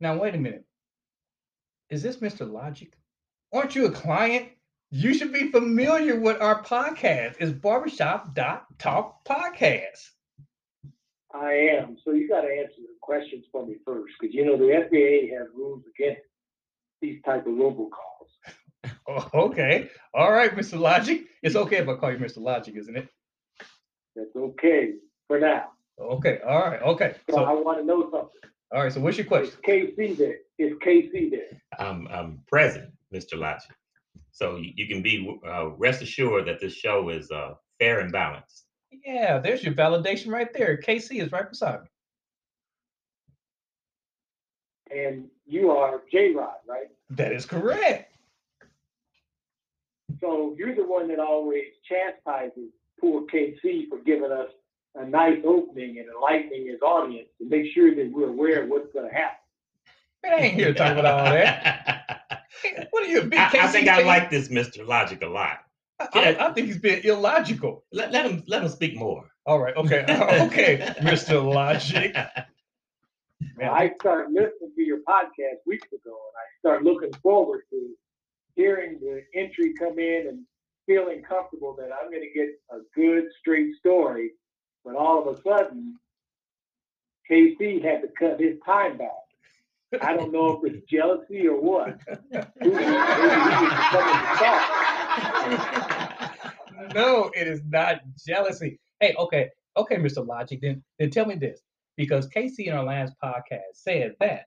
Now, 0.00 0.16
wait 0.16 0.34
a 0.34 0.38
minute. 0.38 0.64
Is 1.90 2.02
this 2.02 2.16
Mr. 2.16 2.50
Logic? 2.50 2.90
Aren't 3.52 3.74
you 3.74 3.84
a 3.84 3.90
client? 3.90 4.48
You 4.92 5.12
should 5.12 5.30
be 5.30 5.50
familiar 5.50 6.18
with 6.18 6.40
our 6.40 6.62
podcast. 6.62 7.34
It's 7.38 7.52
Barbershop 7.52 8.34
Talk 8.78 9.26
Podcast. 9.26 10.08
I 11.34 11.52
am. 11.52 11.96
So 12.04 12.12
you 12.12 12.28
got 12.28 12.42
to 12.42 12.48
answer 12.48 12.76
the 12.78 12.94
questions 13.02 13.44
for 13.50 13.66
me 13.66 13.76
first, 13.84 14.14
because 14.20 14.34
you 14.34 14.44
know 14.44 14.56
the 14.56 14.72
FAA 14.72 15.36
has 15.36 15.48
rules 15.54 15.82
against 15.94 16.22
these 17.02 17.20
type 17.24 17.46
of 17.46 17.54
robocalls. 17.54 18.90
Oh, 19.08 19.28
okay. 19.46 19.90
All 20.14 20.32
right, 20.32 20.54
Mr. 20.54 20.78
Logic. 20.78 21.24
It's 21.42 21.56
okay 21.56 21.78
if 21.78 21.88
I 21.88 21.94
call 21.96 22.12
you 22.12 22.18
Mr. 22.18 22.38
Logic, 22.38 22.74
isn't 22.76 22.96
it? 22.96 23.08
That's 24.14 24.34
okay 24.36 24.92
for 25.26 25.40
now. 25.40 25.70
Okay. 26.00 26.38
All 26.46 26.60
right. 26.60 26.82
Okay. 26.82 27.14
So 27.30 27.44
I 27.44 27.52
want 27.52 27.78
to 27.78 27.84
know 27.84 28.02
something. 28.10 28.50
all 28.72 28.84
right. 28.84 28.92
So, 28.92 29.00
what's 29.00 29.16
your 29.16 29.24
Is 29.24 29.28
question? 29.28 29.58
KC 29.66 30.16
there? 30.16 30.36
Is 30.58 30.72
KC 30.84 31.30
there? 31.30 31.60
I'm, 31.78 32.06
I'm 32.08 32.40
present, 32.46 32.90
Mr. 33.12 33.38
Logic. 33.38 33.70
So 34.30 34.56
you, 34.56 34.72
you 34.76 34.88
can 34.88 35.02
be 35.02 35.38
uh, 35.46 35.70
rest 35.70 36.02
assured 36.02 36.46
that 36.46 36.60
this 36.60 36.74
show 36.74 37.08
is 37.08 37.30
uh, 37.30 37.54
fair 37.78 38.00
and 38.00 38.12
balanced. 38.12 38.63
Yeah, 39.04 39.38
there's 39.38 39.62
your 39.62 39.74
validation 39.74 40.32
right 40.32 40.52
there. 40.52 40.76
KC 40.76 41.22
is 41.22 41.32
right 41.32 41.48
beside 41.48 41.82
me. 41.82 41.88
And 44.90 45.28
you 45.46 45.70
are 45.70 46.02
J 46.10 46.32
Rod, 46.32 46.54
right? 46.68 46.88
That 47.10 47.32
is 47.32 47.46
correct. 47.46 48.12
So 50.20 50.54
you're 50.56 50.74
the 50.74 50.86
one 50.86 51.08
that 51.08 51.18
always 51.18 51.64
chastises 51.88 52.70
poor 53.00 53.22
KC 53.22 53.88
for 53.88 53.98
giving 53.98 54.30
us 54.30 54.48
a 54.94 55.04
nice 55.04 55.38
opening 55.44 55.98
and 55.98 56.08
enlightening 56.08 56.66
his 56.66 56.80
audience 56.80 57.28
to 57.38 57.48
make 57.48 57.72
sure 57.74 57.94
that 57.94 58.10
we're 58.12 58.28
aware 58.28 58.62
of 58.62 58.68
what's 58.68 58.92
going 58.92 59.08
to 59.08 59.14
happen. 59.14 59.38
I 60.24 60.36
ain't 60.36 60.54
here 60.54 60.72
to 60.72 60.74
talk 60.74 60.96
about 60.96 61.04
all 61.04 61.24
that. 61.24 62.10
What 62.92 63.02
are 63.02 63.08
you, 63.08 63.20
a 63.20 63.24
big 63.24 63.38
I, 63.38 63.50
I 63.64 63.66
think 63.66 63.88
I 63.88 64.02
like 64.04 64.30
this 64.30 64.48
Mr. 64.48 64.86
Logic 64.86 65.20
a 65.22 65.26
lot. 65.26 65.58
I, 66.00 66.34
I- 66.34 66.48
I 66.48 66.52
think 66.52 66.66
he's 66.68 66.78
being 66.78 67.02
illogical. 67.04 67.84
Let, 67.92 68.12
let 68.12 68.26
him 68.26 68.42
let 68.46 68.62
him 68.62 68.68
speak 68.68 68.96
more. 68.96 69.28
All 69.46 69.58
right, 69.60 69.76
okay, 69.76 70.00
okay, 70.46 70.78
Mr. 71.00 71.44
Logic. 71.44 72.14
Man, 73.56 73.70
I 73.70 73.92
started 74.00 74.32
listening 74.32 74.72
to 74.74 74.82
your 74.82 74.98
podcast 75.08 75.58
weeks 75.66 75.88
ago, 75.88 76.10
and 76.10 76.36
I 76.36 76.46
start 76.60 76.82
looking 76.84 77.12
forward 77.22 77.62
to 77.70 77.90
hearing 78.56 78.98
the 79.00 79.22
entry 79.38 79.74
come 79.78 79.98
in 79.98 80.26
and 80.28 80.40
feeling 80.86 81.22
comfortable 81.22 81.74
that 81.78 81.90
I'm 81.92 82.10
going 82.10 82.22
to 82.22 82.32
get 82.38 82.48
a 82.70 82.78
good 82.94 83.24
straight 83.40 83.74
story, 83.76 84.30
but 84.84 84.94
all 84.96 85.26
of 85.28 85.36
a 85.36 85.40
sudden, 85.42 85.96
KC 87.30 87.82
had 87.82 88.02
to 88.02 88.08
cut 88.18 88.40
his 88.40 88.56
time 88.64 88.96
back. 88.98 89.10
I 90.02 90.16
don't 90.16 90.32
know 90.32 90.60
if 90.62 90.72
it's 90.74 90.84
jealousy 90.90 91.46
or 91.46 91.60
what. 91.60 91.98
Who- 95.44 95.50
maybe 95.50 95.56
he 95.56 95.78
was 95.78 95.86
coming 95.86 96.88
to 96.88 96.94
talk. 96.94 96.94
no, 96.94 97.30
it 97.34 97.46
is 97.46 97.62
not 97.68 98.00
jealousy. 98.26 98.78
Hey, 99.00 99.14
okay, 99.18 99.50
okay, 99.76 99.96
Mr. 99.96 100.26
Logic. 100.26 100.60
Then, 100.60 100.82
then 100.98 101.10
tell 101.10 101.26
me 101.26 101.34
this, 101.36 101.60
because 101.96 102.26
Casey 102.28 102.68
in 102.68 102.74
our 102.74 102.84
last 102.84 103.14
podcast 103.22 103.74
said 103.74 104.14
that 104.20 104.46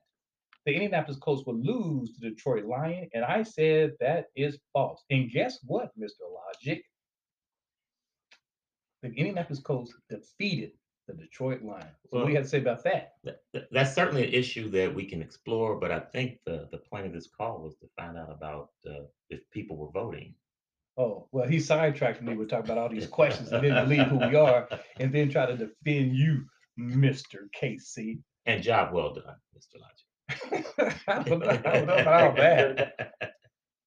the 0.66 0.72
Indianapolis 0.74 1.18
Colts 1.18 1.46
will 1.46 1.58
lose 1.58 2.12
to 2.14 2.20
the 2.20 2.30
Detroit 2.30 2.64
Lion, 2.66 3.08
and 3.14 3.24
I 3.24 3.42
said 3.42 3.92
that 4.00 4.26
is 4.36 4.58
false. 4.72 5.02
And 5.10 5.30
guess 5.30 5.58
what, 5.64 5.90
Mr. 5.98 6.24
Logic? 6.30 6.82
The 9.02 9.08
Indianapolis 9.08 9.60
Colts 9.60 9.94
defeated 10.10 10.72
the 11.06 11.14
Detroit 11.14 11.62
Lions. 11.62 11.86
So 12.10 12.18
what 12.18 12.24
do 12.26 12.30
you 12.30 12.36
have 12.36 12.44
to 12.44 12.50
say 12.50 12.58
about 12.58 12.82
that? 12.84 13.12
That- 13.24 13.40
that- 13.54 13.68
That's 13.72 13.94
certainly 13.94 14.26
an 14.26 14.34
issue 14.34 14.68
that 14.70 14.94
we 14.94 15.06
can 15.06 15.22
explore, 15.22 15.76
but 15.76 15.90
I 15.90 16.00
think 16.00 16.40
the, 16.44 16.68
the 16.72 16.78
point 16.78 17.06
of 17.06 17.12
this 17.12 17.28
call 17.28 17.62
was 17.62 17.76
to 17.76 17.88
find 17.96 18.18
out 18.18 18.30
about 18.30 18.70
uh, 18.86 19.04
if 19.30 19.40
people 19.50 19.76
were 19.76 19.90
voting. 19.90 20.34
Oh, 20.98 21.28
well, 21.30 21.46
he 21.48 21.60
sidetracked 21.60 22.20
me. 22.22 22.34
We're 22.34 22.46
talking 22.46 22.64
about 22.70 22.78
all 22.78 22.88
these 22.88 23.06
questions 23.18 23.52
and 23.52 23.62
didn't 23.62 23.84
believe 23.88 24.06
who 24.08 24.18
we 24.18 24.34
are, 24.34 24.68
and 24.98 25.12
then 25.12 25.30
try 25.30 25.46
to 25.46 25.56
defend 25.56 26.16
you, 26.16 26.44
Mr. 26.78 27.50
Casey. 27.52 28.18
And 28.46 28.62
job 28.62 28.92
well 28.92 29.14
done, 29.14 29.36
Mr. 29.56 29.80
Logic. 29.80 30.66
I 31.08 31.22
don't 31.22 31.38
know, 31.40 31.48
I 31.48 31.56
don't 31.56 31.86
know 31.86 31.96
about 31.98 32.36
that. 32.36 33.12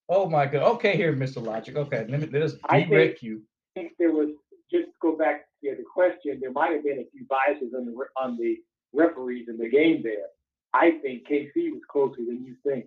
Oh 0.07 0.29
my 0.29 0.45
God. 0.45 0.63
Okay, 0.75 0.95
here, 0.95 1.13
Mr. 1.13 1.41
Logic. 1.43 1.75
Okay, 1.75 2.05
let 2.09 2.19
me 2.21 2.27
let 2.27 2.41
us 2.43 2.53
I 2.65 2.79
think- 2.79 2.89
direct 2.91 3.21
you. 3.21 3.41
I 3.75 3.79
think 3.81 3.93
there 3.97 4.11
was, 4.11 4.29
just 4.69 4.85
to 4.87 4.91
go 5.01 5.17
back 5.17 5.45
to 5.63 5.75
the 5.75 5.83
question, 5.93 6.39
there 6.41 6.51
might 6.51 6.71
have 6.73 6.83
been 6.83 6.99
a 6.99 7.07
few 7.11 7.25
biases 7.29 7.73
on 7.73 7.85
the, 7.85 7.93
on 8.21 8.37
the 8.37 8.57
referees 8.93 9.47
in 9.47 9.57
the 9.57 9.69
game 9.69 10.01
there. 10.03 10.27
I 10.73 10.99
think 11.01 11.27
KC 11.27 11.71
was 11.71 11.81
closer 11.89 12.17
than 12.17 12.43
you 12.45 12.55
think. 12.67 12.85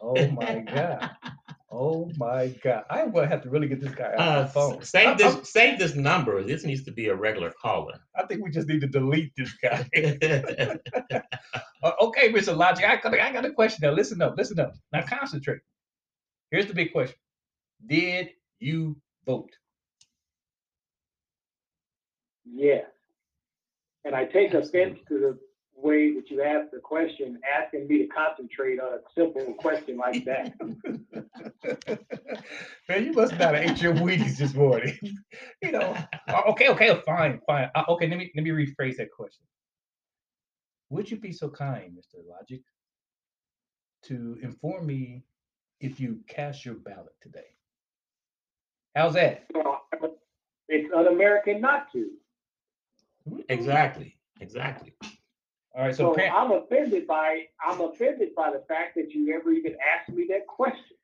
Oh 0.00 0.14
my 0.30 0.60
God. 0.60 1.10
Oh 1.70 2.10
my 2.16 2.48
God. 2.62 2.84
I'm 2.88 3.12
gonna 3.12 3.26
have 3.26 3.42
to 3.42 3.50
really 3.50 3.68
get 3.68 3.80
this 3.80 3.94
guy 3.94 4.12
out 4.16 4.18
Uh, 4.18 4.40
of 4.40 4.46
the 4.46 4.52
phone. 4.52 4.82
save 4.82 5.06
I- 5.08 5.14
this. 5.14 5.34
I'm- 5.34 5.44
Save 5.44 5.78
this 5.78 5.94
number. 5.94 6.42
This 6.42 6.64
needs 6.64 6.82
to 6.84 6.90
be 6.92 7.08
a 7.08 7.14
regular 7.14 7.50
caller. 7.60 8.00
I 8.16 8.24
think 8.26 8.42
we 8.42 8.50
just 8.50 8.68
need 8.68 8.80
to 8.80 8.86
delete 8.86 9.32
this 9.36 9.52
guy. 9.54 9.86
Uh, 11.80 11.92
okay, 12.00 12.32
Mr. 12.32 12.56
Logic, 12.56 12.84
I 12.84 12.96
got, 12.96 13.14
I 13.16 13.32
got 13.32 13.44
a 13.44 13.52
question 13.52 13.78
now. 13.82 13.92
Listen 13.94 14.20
up, 14.20 14.36
listen 14.36 14.58
up. 14.58 14.74
Now 14.92 15.02
concentrate. 15.06 15.60
Here's 16.50 16.66
the 16.66 16.74
big 16.74 16.90
question. 16.90 17.14
Did 17.86 18.30
you 18.58 18.96
vote? 19.24 19.50
Yes. 22.44 22.86
And 24.04 24.12
I 24.14 24.24
take 24.24 24.54
offense 24.54 24.98
to 25.06 25.18
the 25.20 25.38
way 25.82 26.14
that 26.14 26.30
you 26.30 26.42
asked 26.42 26.70
the 26.72 26.78
question, 26.80 27.38
asking 27.56 27.86
me 27.88 27.98
to 27.98 28.06
concentrate 28.08 28.80
on 28.80 28.94
a 28.94 28.98
simple 29.16 29.54
question 29.54 29.96
like 29.96 30.24
that. 30.24 30.52
Man, 32.88 33.04
you 33.04 33.12
must 33.12 33.32
not 33.32 33.54
have 33.54 33.54
ate 33.54 33.80
your 33.82 33.94
Wheaties 33.94 34.36
this 34.38 34.54
morning. 34.54 34.98
you 35.62 35.72
know. 35.72 35.96
Uh, 36.28 36.42
Okay, 36.48 36.68
okay, 36.68 37.00
fine, 37.06 37.40
fine. 37.46 37.68
Uh, 37.74 37.84
okay, 37.88 38.08
let 38.08 38.18
me 38.18 38.30
let 38.34 38.42
me 38.44 38.50
rephrase 38.50 38.96
that 38.96 39.10
question. 39.10 39.44
Would 40.90 41.10
you 41.10 41.18
be 41.18 41.32
so 41.32 41.48
kind, 41.50 41.92
Mr. 41.92 42.20
Logic, 42.26 42.62
to 44.04 44.38
inform 44.42 44.86
me 44.86 45.24
if 45.80 46.00
you 46.00 46.20
cast 46.28 46.64
your 46.64 46.74
ballot 46.74 47.14
today? 47.20 47.54
How's 48.96 49.14
that? 49.14 49.44
Well, 49.54 49.82
It's 50.68 50.92
un-American 50.94 51.60
not 51.60 51.92
to. 51.92 52.10
exactly. 53.48 54.16
Exactly. 54.40 54.94
All 55.74 55.84
right, 55.84 55.94
so 55.94 56.04
So 56.04 56.12
apparent- 56.12 56.34
I'm 56.34 56.50
offended 56.52 57.06
by, 57.06 57.44
I'm 57.64 57.80
offended 57.80 58.34
by 58.34 58.50
the 58.50 58.60
fact 58.68 58.94
that 58.96 59.12
you 59.12 59.34
ever 59.34 59.52
even 59.52 59.76
asked 59.94 60.08
me 60.10 60.26
that 60.30 60.46
question. 60.46 60.96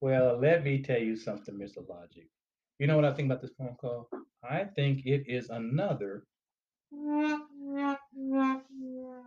Well, 0.00 0.38
let 0.38 0.64
me 0.64 0.82
tell 0.82 0.98
you 0.98 1.16
something, 1.16 1.54
Mr. 1.54 1.86
Logic. 1.88 2.26
You 2.78 2.86
know 2.86 2.96
what 2.96 3.04
I 3.04 3.12
think 3.12 3.26
about 3.26 3.42
this 3.42 3.52
phone 3.58 3.76
call? 3.80 4.08
I 4.42 4.64
think 4.64 5.04
it 5.04 5.24
is 5.28 5.50
another. 5.50 6.24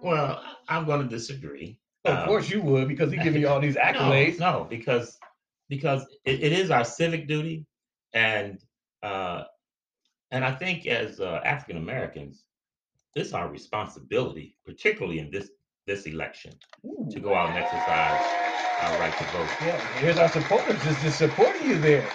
Well, 0.01 0.43
I'm 0.67 0.85
going 0.85 1.01
to 1.03 1.07
disagree. 1.07 1.79
Of 2.05 2.17
Um, 2.17 2.25
course 2.27 2.49
you 2.49 2.61
would, 2.61 2.87
because 2.87 3.11
he 3.11 3.17
giving 3.19 3.41
you 3.41 3.47
all 3.47 3.59
these 3.61 3.75
accolades. 3.87 4.39
No, 4.39 4.59
no, 4.59 4.63
because 4.65 5.17
because 5.69 6.05
it, 6.25 6.41
it 6.43 6.51
is 6.51 6.69
our 6.71 6.83
civic 6.83 7.27
duty, 7.27 7.65
and 8.13 8.59
uh, 9.03 9.43
and 10.31 10.43
I 10.43 10.51
think 10.51 10.85
as 10.87 11.19
uh, 11.21 11.39
African 11.45 11.77
Americans, 11.77 12.43
it's 13.15 13.33
our 13.33 13.49
responsibility, 13.49 14.55
particularly 14.65 15.19
in 15.19 15.31
this 15.31 15.49
this 15.85 16.05
election, 16.05 16.53
Ooh. 16.85 17.07
to 17.11 17.19
go 17.19 17.35
out 17.35 17.49
and 17.49 17.57
exercise 17.57 18.37
our 18.79 18.97
right 18.97 19.15
to 19.17 19.25
vote. 19.25 19.57
Yeah, 19.59 19.81
here's 19.91 20.17
our 20.17 20.29
supporters 20.29 20.83
just, 20.83 21.17
supporting 21.17 21.67
you 21.67 21.77
there. 21.77 22.13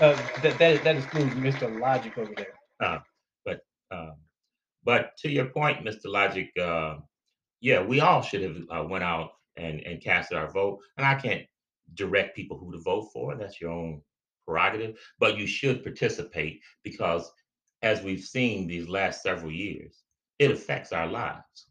Uh, 0.00 0.22
that, 0.38 0.58
that, 0.58 0.82
that 0.82 0.96
excludes 0.96 1.34
Mr. 1.34 1.78
Logic 1.78 2.16
over 2.16 2.32
there. 2.34 2.54
Um, 2.80 3.02
but 4.84 5.16
to 5.18 5.30
your 5.30 5.46
point, 5.46 5.84
Mr. 5.84 6.06
Logic, 6.06 6.50
uh, 6.60 6.96
yeah, 7.60 7.82
we 7.82 8.00
all 8.00 8.22
should 8.22 8.42
have 8.42 8.56
uh, 8.70 8.84
went 8.84 9.04
out 9.04 9.32
and 9.56 9.80
and 9.80 10.00
casted 10.00 10.38
our 10.38 10.50
vote, 10.50 10.78
and 10.96 11.06
I 11.06 11.14
can't 11.14 11.44
direct 11.94 12.36
people 12.36 12.56
who 12.56 12.72
to 12.72 12.78
vote 12.78 13.10
for. 13.12 13.36
That's 13.36 13.60
your 13.60 13.70
own 13.70 14.00
prerogative, 14.46 14.98
but 15.18 15.36
you 15.36 15.46
should 15.46 15.82
participate 15.82 16.62
because, 16.82 17.30
as 17.82 18.02
we've 18.02 18.24
seen 18.24 18.66
these 18.66 18.88
last 18.88 19.22
several 19.22 19.52
years, 19.52 20.02
it 20.40 20.50
affects 20.50 20.90
our 20.92 21.06
lives. 21.06 21.66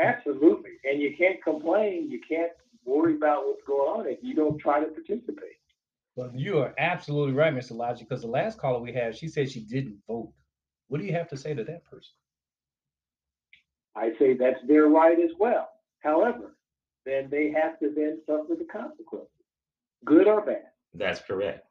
Absolutely. 0.00 0.70
And 0.84 1.00
you 1.00 1.14
can't 1.16 1.42
complain, 1.44 2.10
you 2.10 2.20
can't 2.26 2.50
worry 2.86 3.14
about 3.14 3.46
what's 3.46 3.62
going 3.66 4.00
on 4.00 4.06
if 4.08 4.18
you 4.22 4.34
don't 4.34 4.58
try 4.58 4.80
to 4.80 4.86
participate. 4.86 5.58
Well, 6.16 6.30
you 6.34 6.58
are 6.58 6.74
absolutely 6.78 7.34
right, 7.34 7.54
Mr. 7.54 7.72
Logic, 7.76 8.08
because 8.08 8.22
the 8.22 8.28
last 8.28 8.58
caller 8.58 8.80
we 8.80 8.92
had, 8.92 9.16
she 9.16 9.28
said 9.28 9.50
she 9.50 9.60
didn't 9.60 9.98
vote. 10.08 10.32
What 10.88 11.00
do 11.00 11.06
you 11.06 11.12
have 11.12 11.28
to 11.28 11.36
say 11.36 11.54
to 11.54 11.62
that 11.64 11.84
person? 11.84 12.12
I 13.94 14.12
say 14.18 14.34
that's 14.34 14.60
their 14.66 14.86
right 14.86 15.18
as 15.20 15.30
well. 15.38 15.68
However, 16.00 16.56
then 17.04 17.28
they 17.30 17.50
have 17.50 17.78
to 17.80 17.92
then 17.94 18.20
suffer 18.26 18.54
the 18.58 18.64
consequences, 18.64 19.28
good 20.06 20.26
or 20.26 20.40
bad. 20.40 20.62
That's 20.94 21.20
correct. 21.20 21.66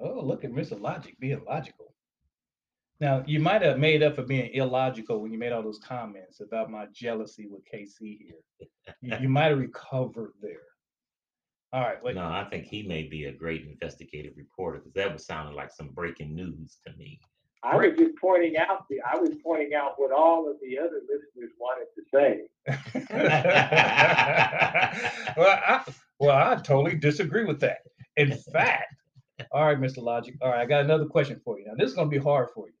Oh, 0.00 0.20
look 0.20 0.44
at 0.44 0.50
Mr. 0.50 0.80
Logic 0.80 1.14
being 1.20 1.42
logical. 1.46 1.91
Now, 3.02 3.22
you 3.26 3.40
might 3.40 3.60
have 3.62 3.80
made 3.80 4.04
up 4.04 4.14
for 4.14 4.22
being 4.22 4.54
illogical 4.54 5.20
when 5.20 5.32
you 5.32 5.38
made 5.38 5.50
all 5.50 5.60
those 5.60 5.80
comments 5.80 6.40
about 6.40 6.70
my 6.70 6.86
jealousy 6.94 7.48
with 7.48 7.64
KC 7.64 7.98
here. 7.98 8.36
You, 9.00 9.16
you 9.22 9.28
might 9.28 9.46
have 9.46 9.58
recovered 9.58 10.34
there. 10.40 10.68
All 11.72 11.80
right, 11.80 12.00
wait. 12.00 12.14
No, 12.14 12.22
I 12.22 12.46
think 12.48 12.64
he 12.64 12.84
may 12.84 13.02
be 13.02 13.24
a 13.24 13.32
great 13.32 13.66
investigative 13.66 14.34
reporter 14.36 14.78
because 14.78 14.92
that 14.92 15.12
was 15.12 15.26
sounding 15.26 15.56
like 15.56 15.72
some 15.72 15.88
breaking 15.88 16.36
news 16.36 16.78
to 16.86 16.92
me. 16.96 17.18
I 17.64 17.74
was 17.74 17.98
just 17.98 18.14
pointing 18.20 18.56
out 18.56 18.86
the, 18.88 19.00
I 19.00 19.16
was 19.18 19.30
pointing 19.42 19.74
out 19.74 19.94
what 19.96 20.12
all 20.12 20.48
of 20.48 20.58
the 20.62 20.78
other 20.78 21.00
listeners 21.08 21.50
wanted 21.58 21.88
to 21.96 22.02
say. 22.14 22.42
well, 25.36 25.60
I, 25.66 25.82
well, 26.20 26.52
I 26.52 26.54
totally 26.54 26.94
disagree 26.94 27.46
with 27.46 27.58
that. 27.60 27.78
In 28.16 28.38
fact, 28.52 28.94
all 29.50 29.64
right, 29.64 29.80
Mr. 29.80 30.04
Logic. 30.04 30.36
All 30.40 30.50
right, 30.50 30.60
I 30.60 30.66
got 30.66 30.84
another 30.84 31.06
question 31.06 31.40
for 31.44 31.58
you. 31.58 31.66
Now, 31.66 31.74
this 31.76 31.90
is 31.90 31.96
going 31.96 32.08
to 32.08 32.16
be 32.16 32.22
hard 32.22 32.50
for 32.54 32.68
you. 32.68 32.74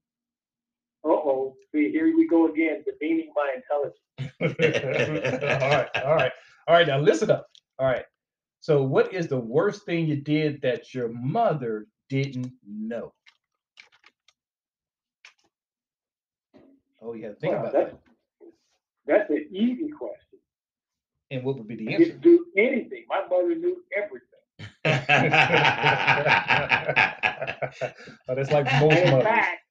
Uh-oh, 1.04 1.56
see, 1.72 1.90
here 1.90 2.14
we 2.16 2.26
go 2.28 2.46
again, 2.48 2.84
demeaning 2.86 3.32
my 3.34 3.54
intelligence. 3.56 3.98
all 5.60 5.70
right, 5.70 5.88
all 6.04 6.14
right, 6.14 6.32
all 6.68 6.74
right. 6.76 6.86
Now, 6.86 6.98
listen 7.00 7.30
up. 7.30 7.46
All 7.78 7.86
right. 7.86 8.04
So, 8.60 8.82
what 8.84 9.12
is 9.12 9.26
the 9.28 9.38
worst 9.38 9.84
thing 9.84 10.06
you 10.06 10.16
did 10.16 10.62
that 10.62 10.94
your 10.94 11.08
mother 11.08 11.86
didn't 12.08 12.52
know? 12.66 13.12
Oh, 17.02 17.12
you 17.14 17.24
had 17.24 17.34
to 17.34 17.40
think 17.40 17.52
Well, 17.52 17.60
about 17.60 17.72
that's, 17.72 17.92
that. 17.92 18.00
that's 19.06 19.30
an 19.30 19.48
easy 19.52 19.88
question. 19.90 20.38
And 21.30 21.44
what 21.44 21.56
would 21.58 21.68
be 21.68 21.76
the 21.76 21.92
answer? 21.94 22.04
didn't 22.04 22.22
do 22.22 22.46
anything. 22.56 23.04
My 23.08 23.22
mother 23.28 23.54
knew 23.54 23.82
everything. 23.96 24.28
oh, 28.28 28.34
that's 28.34 28.50
like 28.52 28.64
most 28.72 28.98
in 29.04 29.10
mothers. 29.10 29.24
fact, 29.24 29.61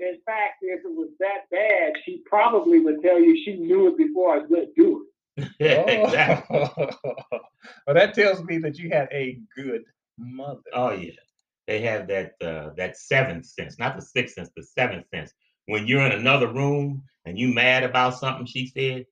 and 0.00 0.16
in 0.16 0.20
fact, 0.24 0.58
if 0.62 0.80
it 0.84 0.94
was 0.94 1.10
that 1.20 1.50
bad, 1.50 1.92
she 2.04 2.22
probably 2.26 2.80
would 2.80 3.02
tell 3.02 3.20
you 3.20 3.42
she 3.44 3.56
knew 3.56 3.88
it 3.88 3.98
before 3.98 4.34
I 4.34 4.38
was 4.38 4.48
going 4.48 4.66
to 4.66 4.72
do 4.76 5.06
it. 5.38 5.50
exactly. 5.60 6.58
Oh. 6.58 6.90
well, 7.86 7.94
that 7.94 8.14
tells 8.14 8.42
me 8.42 8.58
that 8.58 8.78
you 8.78 8.90
had 8.90 9.08
a 9.12 9.38
good 9.54 9.82
mother. 10.18 10.60
Oh 10.72 10.90
yeah, 10.90 11.12
they 11.66 11.80
have 11.82 12.08
that 12.08 12.32
uh, 12.42 12.70
that 12.76 12.96
seventh 12.96 13.46
sense, 13.46 13.78
not 13.78 13.96
the 13.96 14.02
sixth 14.02 14.34
sense, 14.34 14.50
the 14.56 14.62
seventh 14.62 15.06
sense. 15.14 15.32
When 15.66 15.86
you're 15.86 16.04
in 16.04 16.12
another 16.12 16.52
room 16.52 17.04
and 17.24 17.38
you 17.38 17.52
mad 17.52 17.84
about 17.84 18.18
something 18.18 18.46
she 18.46 18.66
said, 18.66 19.06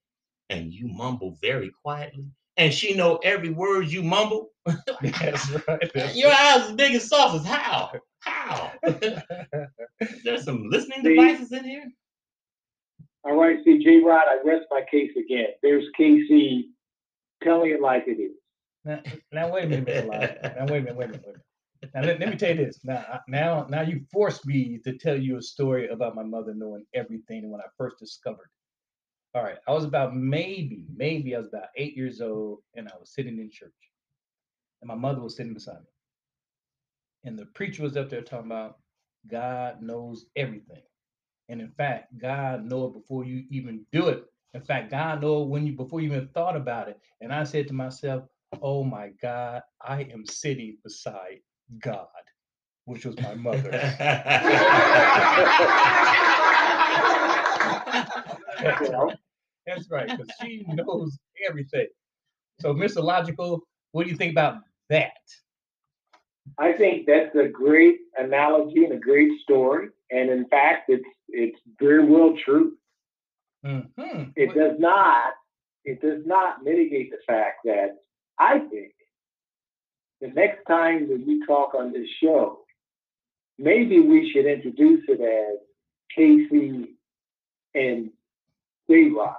and 0.51 0.73
you 0.73 0.89
mumble 0.89 1.39
very 1.41 1.71
quietly, 1.83 2.27
and 2.59 2.75
she 2.75 2.95
know 2.95 3.17
every 3.23 3.51
word 3.51 3.89
you 3.89 4.03
mumble. 4.03 4.51
That's 4.67 5.51
right. 5.69 5.91
That's 5.95 6.17
Your 6.17 6.31
eyes 6.31 6.69
as 6.69 6.73
big 6.73 6.95
as 6.95 7.09
saucers. 7.09 7.47
How? 7.47 7.93
How? 8.21 8.73
There's 10.25 10.45
some 10.45 10.69
listening 10.69 11.03
See? 11.03 11.15
devices 11.15 11.53
in 11.53 11.65
here. 11.65 11.91
All 13.25 13.37
right, 13.37 13.59
see, 13.65 13.83
J 13.83 14.01
Rod, 14.05 14.25
I 14.29 14.39
rest 14.45 14.67
my 14.71 14.83
case 14.91 15.11
again. 15.17 15.49
There's 15.63 15.85
Casey 15.97 16.71
telling 17.43 17.71
it 17.71 17.81
like 17.81 18.05
it 18.07 18.21
is. 18.21 18.33
Now, 18.85 19.01
now 19.33 19.53
wait 19.53 19.65
a 19.65 19.69
minute, 19.69 19.87
Mr. 19.87 20.07
Lodge. 20.07 20.31
Now 20.57 20.67
wait 20.73 20.79
a 20.79 20.83
minute, 20.83 20.97
wait 20.97 21.05
a 21.05 21.09
minute, 21.09 21.25
wait 21.27 21.35
a 21.35 21.87
minute. 21.87 21.95
Now 21.95 22.03
let, 22.03 22.21
let 22.21 22.29
me 22.31 22.37
tell 22.37 22.57
you 22.57 22.65
this. 22.65 22.81
Now, 22.85 23.21
now, 23.29 23.67
now 23.69 23.83
you 23.83 24.01
forced 24.13 24.47
me 24.47 24.81
to 24.85 24.97
tell 24.97 25.17
you 25.17 25.37
a 25.37 25.43
story 25.43 25.89
about 25.89 26.15
my 26.15 26.23
mother 26.23 26.55
knowing 26.55 26.85
everything 26.95 27.51
when 27.51 27.61
I 27.61 27.65
first 27.77 27.99
discovered. 27.99 28.51
All 29.35 29.45
right, 29.45 29.59
I 29.69 29.73
was 29.73 29.85
about 29.85 30.17
maybe, 30.17 30.87
maybe 30.95 31.35
I 31.35 31.39
was 31.39 31.49
about 31.49 31.69
eight 31.77 31.97
years 31.97 32.21
old, 32.21 32.61
and 32.75 32.89
I 32.89 32.97
was 32.99 33.13
sitting 33.15 33.39
in 33.39 33.51
church, 33.51 33.73
and 34.81 34.89
my 34.89 34.95
mother 34.95 35.21
was 35.21 35.37
sitting 35.37 35.55
beside 35.55 35.81
me, 35.81 35.87
and 37.25 37.39
the 37.39 37.47
preacher 37.47 37.83
was 37.83 37.97
up 37.97 38.11
there 38.11 38.23
talking 38.23 38.47
about 38.47 38.79
God 39.31 39.83
knows 39.83 40.27
everything, 40.37 40.83
and 41.49 41.61
in 41.61 41.71
fact, 41.71 42.17
God 42.19 42.65
know 42.65 42.87
it 42.87 42.95
before 42.95 43.25
you 43.25 43.45
even 43.51 43.85
do 43.93 44.09
it. 44.09 44.25
In 44.55 44.63
fact, 44.63 44.91
God 44.91 45.21
know 45.23 45.43
it 45.43 45.49
when 45.49 45.67
you 45.67 45.75
before 45.75 46.01
you 46.01 46.11
even 46.13 46.29
thought 46.29 46.57
about 46.57 46.89
it. 46.89 46.99
And 47.21 47.33
I 47.33 47.45
said 47.45 47.69
to 47.69 47.75
myself, 47.75 48.25
oh 48.63 48.83
my 48.83 49.11
God, 49.21 49.63
I 49.81 50.03
am 50.05 50.25
sitting 50.27 50.79
beside 50.83 51.41
God, 51.81 52.07
which 52.87 53.05
was 53.05 53.19
my 53.21 53.35
mother. 53.35 53.71
You 58.61 58.91
know? 58.91 59.13
That's 59.67 59.91
right, 59.91 60.09
because 60.09 60.31
she 60.41 60.65
knows 60.69 61.19
everything. 61.47 61.89
So, 62.61 62.75
Mr. 62.75 63.03
Logical, 63.03 63.63
what 63.93 64.05
do 64.05 64.11
you 64.11 64.17
think 64.17 64.33
about 64.33 64.63
that? 64.89 65.13
I 66.59 66.73
think 66.73 67.07
that's 67.07 67.35
a 67.37 67.49
great 67.49 67.99
analogy 68.17 68.85
and 68.85 68.95
a 68.95 68.99
great 68.99 69.31
story. 69.43 69.89
And 70.11 70.31
in 70.31 70.49
fact, 70.49 70.89
it's 70.89 71.05
it's 71.29 71.59
very 71.79 72.05
well 72.05 72.35
true. 72.45 72.77
Mhm. 73.65 74.33
It 74.37 74.55
does 74.55 74.79
not 74.79 75.35
it 75.85 76.01
does 76.01 76.25
not 76.27 76.65
mitigate 76.65 77.11
the 77.11 77.19
fact 77.27 77.61
that 77.65 77.99
I 78.39 78.61
think 78.61 78.93
the 80.21 80.29
next 80.29 80.65
time 80.65 81.09
that 81.09 81.25
we 81.27 81.45
talk 81.47 81.75
on 81.75 81.93
this 81.93 82.09
show, 82.23 82.61
maybe 83.59 84.01
we 84.01 84.31
should 84.33 84.47
introduce 84.47 85.05
it 85.09 85.21
as 85.21 85.59
Casey 86.15 86.97
and 87.75 88.11
J 88.91 89.11
Rock. 89.11 89.39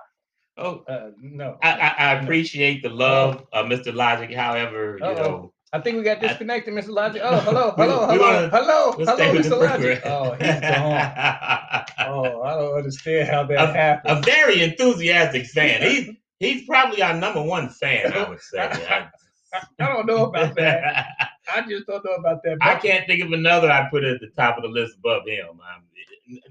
oh, 0.58 0.84
uh, 0.88 1.12
no. 1.22 1.58
I, 1.63 1.72
I, 1.72 1.88
I 1.98 2.13
appreciate 2.22 2.84
the 2.84 2.89
love 2.89 3.46
of 3.53 3.65
Mr. 3.68 3.94
Logic. 3.94 4.34
However, 4.36 4.98
you 5.00 5.06
Uh-oh. 5.06 5.15
know, 5.15 5.53
I 5.72 5.79
think 5.79 5.98
we 5.98 6.03
got 6.03 6.18
I- 6.24 6.27
disconnected, 6.27 6.74
Mr. 6.74 6.89
Logic. 6.89 7.22
Oh, 7.24 7.39
hello, 7.41 7.74
We- 7.77 7.84
hello, 7.86 8.08
we 8.12 8.18
hello, 8.18 8.50
hello, 8.50 8.91
hello, 8.91 9.34
Mr. 9.34 9.60
Logic. 9.60 10.01
Oh, 10.06 10.32
he's 10.34 10.60
gone. 10.62 11.86
Oh, 12.00 12.41
I 12.44 12.53
don't 12.56 12.77
understand 12.77 13.29
how 13.29 13.44
that 13.44 13.70
a 13.70 13.74
happened. 13.74 14.18
A 14.20 14.22
very 14.22 14.62
enthusiastic 14.63 15.46
fan. 15.46 15.82
He's 15.82 16.10
he's 16.39 16.65
probably 16.65 17.01
our 17.01 17.13
number 17.13 17.41
one 17.41 17.70
fan, 17.70 18.12
I 18.13 18.29
would 18.29 18.41
say. 18.41 18.60
I, 18.60 19.10
I, 19.53 19.62
I 19.79 19.94
don't 19.94 20.06
know 20.06 20.25
about 20.25 20.56
that. 20.56 21.06
I 21.56 21.62
just 21.68 21.88
don't 21.88 22.06
know 22.06 22.13
about 22.13 22.44
that. 22.44 22.58
I 22.62 22.75
can't 22.75 23.08
think 23.08 23.24
of 23.24 23.32
another 23.32 23.72
I 23.72 23.89
put 23.89 24.03
at 24.03 24.22
the 24.22 24.27
top 24.27 24.58
of 24.58 24.63
the 24.63 24.70
list 24.70 24.96
above 24.98 25.24
him. 25.27 25.48
I'm 25.63 25.84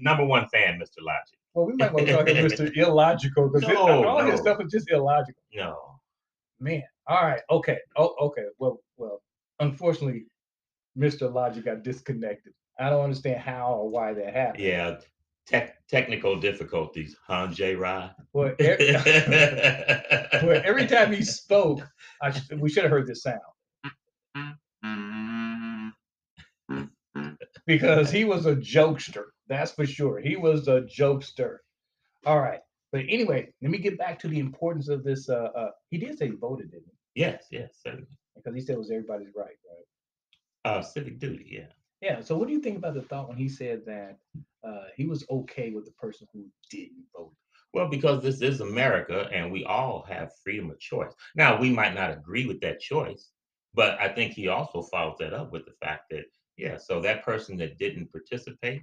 number 0.01 0.25
one 0.25 0.47
fan, 0.49 0.77
Mr. 0.79 1.01
Logic. 1.01 1.38
Well, 1.53 1.65
we 1.65 1.73
might 1.75 1.91
want 1.93 2.07
to 2.07 2.13
talk 2.13 2.25
to 2.27 2.33
Mr. 2.33 2.71
Illogical 2.75 3.49
because 3.49 3.67
No, 3.69 4.03
all 4.05 4.23
his 4.23 4.39
stuff 4.39 4.61
is 4.61 4.71
just 4.71 4.89
illogical. 4.91 5.41
No. 5.53 5.77
Man. 6.59 6.83
All 7.07 7.23
right. 7.25 7.41
Okay. 7.49 7.77
Oh, 7.97 8.15
okay. 8.21 8.43
Well, 8.59 8.79
well. 8.97 9.21
Unfortunately, 9.59 10.25
Mr. 10.97 11.31
Logic 11.33 11.65
got 11.65 11.83
disconnected. 11.83 12.53
I 12.79 12.89
don't 12.89 13.03
understand 13.03 13.41
how 13.41 13.73
or 13.73 13.89
why 13.89 14.13
that 14.13 14.33
happened. 14.33 14.63
Yeah. 14.63 14.97
Tech, 15.47 15.77
technical 15.87 16.39
difficulties, 16.39 17.15
huh, 17.25 17.47
J. 17.47 17.73
Rod? 17.75 18.13
Well, 18.33 18.53
e- 18.59 18.75
well, 20.43 20.61
every 20.63 20.85
time 20.85 21.11
he 21.11 21.23
spoke, 21.23 21.81
I 22.21 22.29
sh- 22.29 22.51
we 22.59 22.69
should 22.69 22.83
have 22.83 22.91
heard 22.91 23.07
this 23.07 23.23
sound 23.23 23.39
because 27.65 28.11
he 28.11 28.25
was 28.25 28.45
a 28.45 28.55
jokester. 28.55 29.23
That's 29.49 29.71
for 29.71 29.85
sure. 29.85 30.19
He 30.19 30.35
was 30.35 30.67
a 30.67 30.81
jokester. 30.81 31.57
All 32.25 32.39
right. 32.39 32.59
But 32.91 33.01
anyway, 33.09 33.51
let 33.61 33.71
me 33.71 33.77
get 33.79 33.97
back 33.97 34.19
to 34.19 34.27
the 34.27 34.39
importance 34.39 34.87
of 34.89 35.03
this. 35.03 35.29
Uh, 35.29 35.49
uh, 35.55 35.71
he 35.89 35.97
did 35.97 36.17
say 36.17 36.27
he 36.27 36.35
voted, 36.35 36.71
didn't 36.71 36.85
he? 36.85 37.21
yes, 37.21 37.45
yes, 37.51 37.79
certainly. 37.83 38.07
Because 38.35 38.55
he 38.55 38.61
said 38.61 38.75
it 38.75 38.79
was 38.79 38.91
everybody's 38.91 39.35
right, 39.35 39.57
right? 39.67 39.85
Uh, 40.65 40.81
civic 40.81 41.19
duty, 41.19 41.47
yeah. 41.49 41.67
Yeah. 42.01 42.21
So, 42.21 42.37
what 42.37 42.47
do 42.47 42.53
you 42.53 42.61
think 42.61 42.77
about 42.77 42.93
the 42.93 43.01
thought 43.01 43.27
when 43.27 43.37
he 43.37 43.49
said 43.49 43.81
that 43.85 44.17
uh, 44.63 44.85
he 44.95 45.05
was 45.05 45.25
okay 45.29 45.71
with 45.71 45.85
the 45.85 45.91
person 45.91 46.27
who 46.33 46.45
didn't 46.69 47.03
vote? 47.15 47.33
Well, 47.73 47.87
because 47.87 48.23
this 48.23 48.41
is 48.41 48.61
America 48.61 49.29
and 49.33 49.51
we 49.51 49.65
all 49.65 50.03
have 50.09 50.31
freedom 50.43 50.71
of 50.71 50.79
choice. 50.79 51.13
Now, 51.35 51.59
we 51.59 51.69
might 51.69 51.93
not 51.93 52.11
agree 52.11 52.47
with 52.47 52.61
that 52.61 52.79
choice, 52.79 53.29
but 53.73 53.99
I 53.99 54.09
think 54.09 54.33
he 54.33 54.47
also 54.47 54.81
follows 54.81 55.17
that 55.19 55.33
up 55.33 55.51
with 55.51 55.65
the 55.65 55.73
fact 55.81 56.05
that, 56.09 56.25
yeah, 56.57 56.77
so 56.77 56.99
that 57.01 57.23
person 57.23 57.57
that 57.57 57.77
didn't 57.77 58.11
participate 58.11 58.81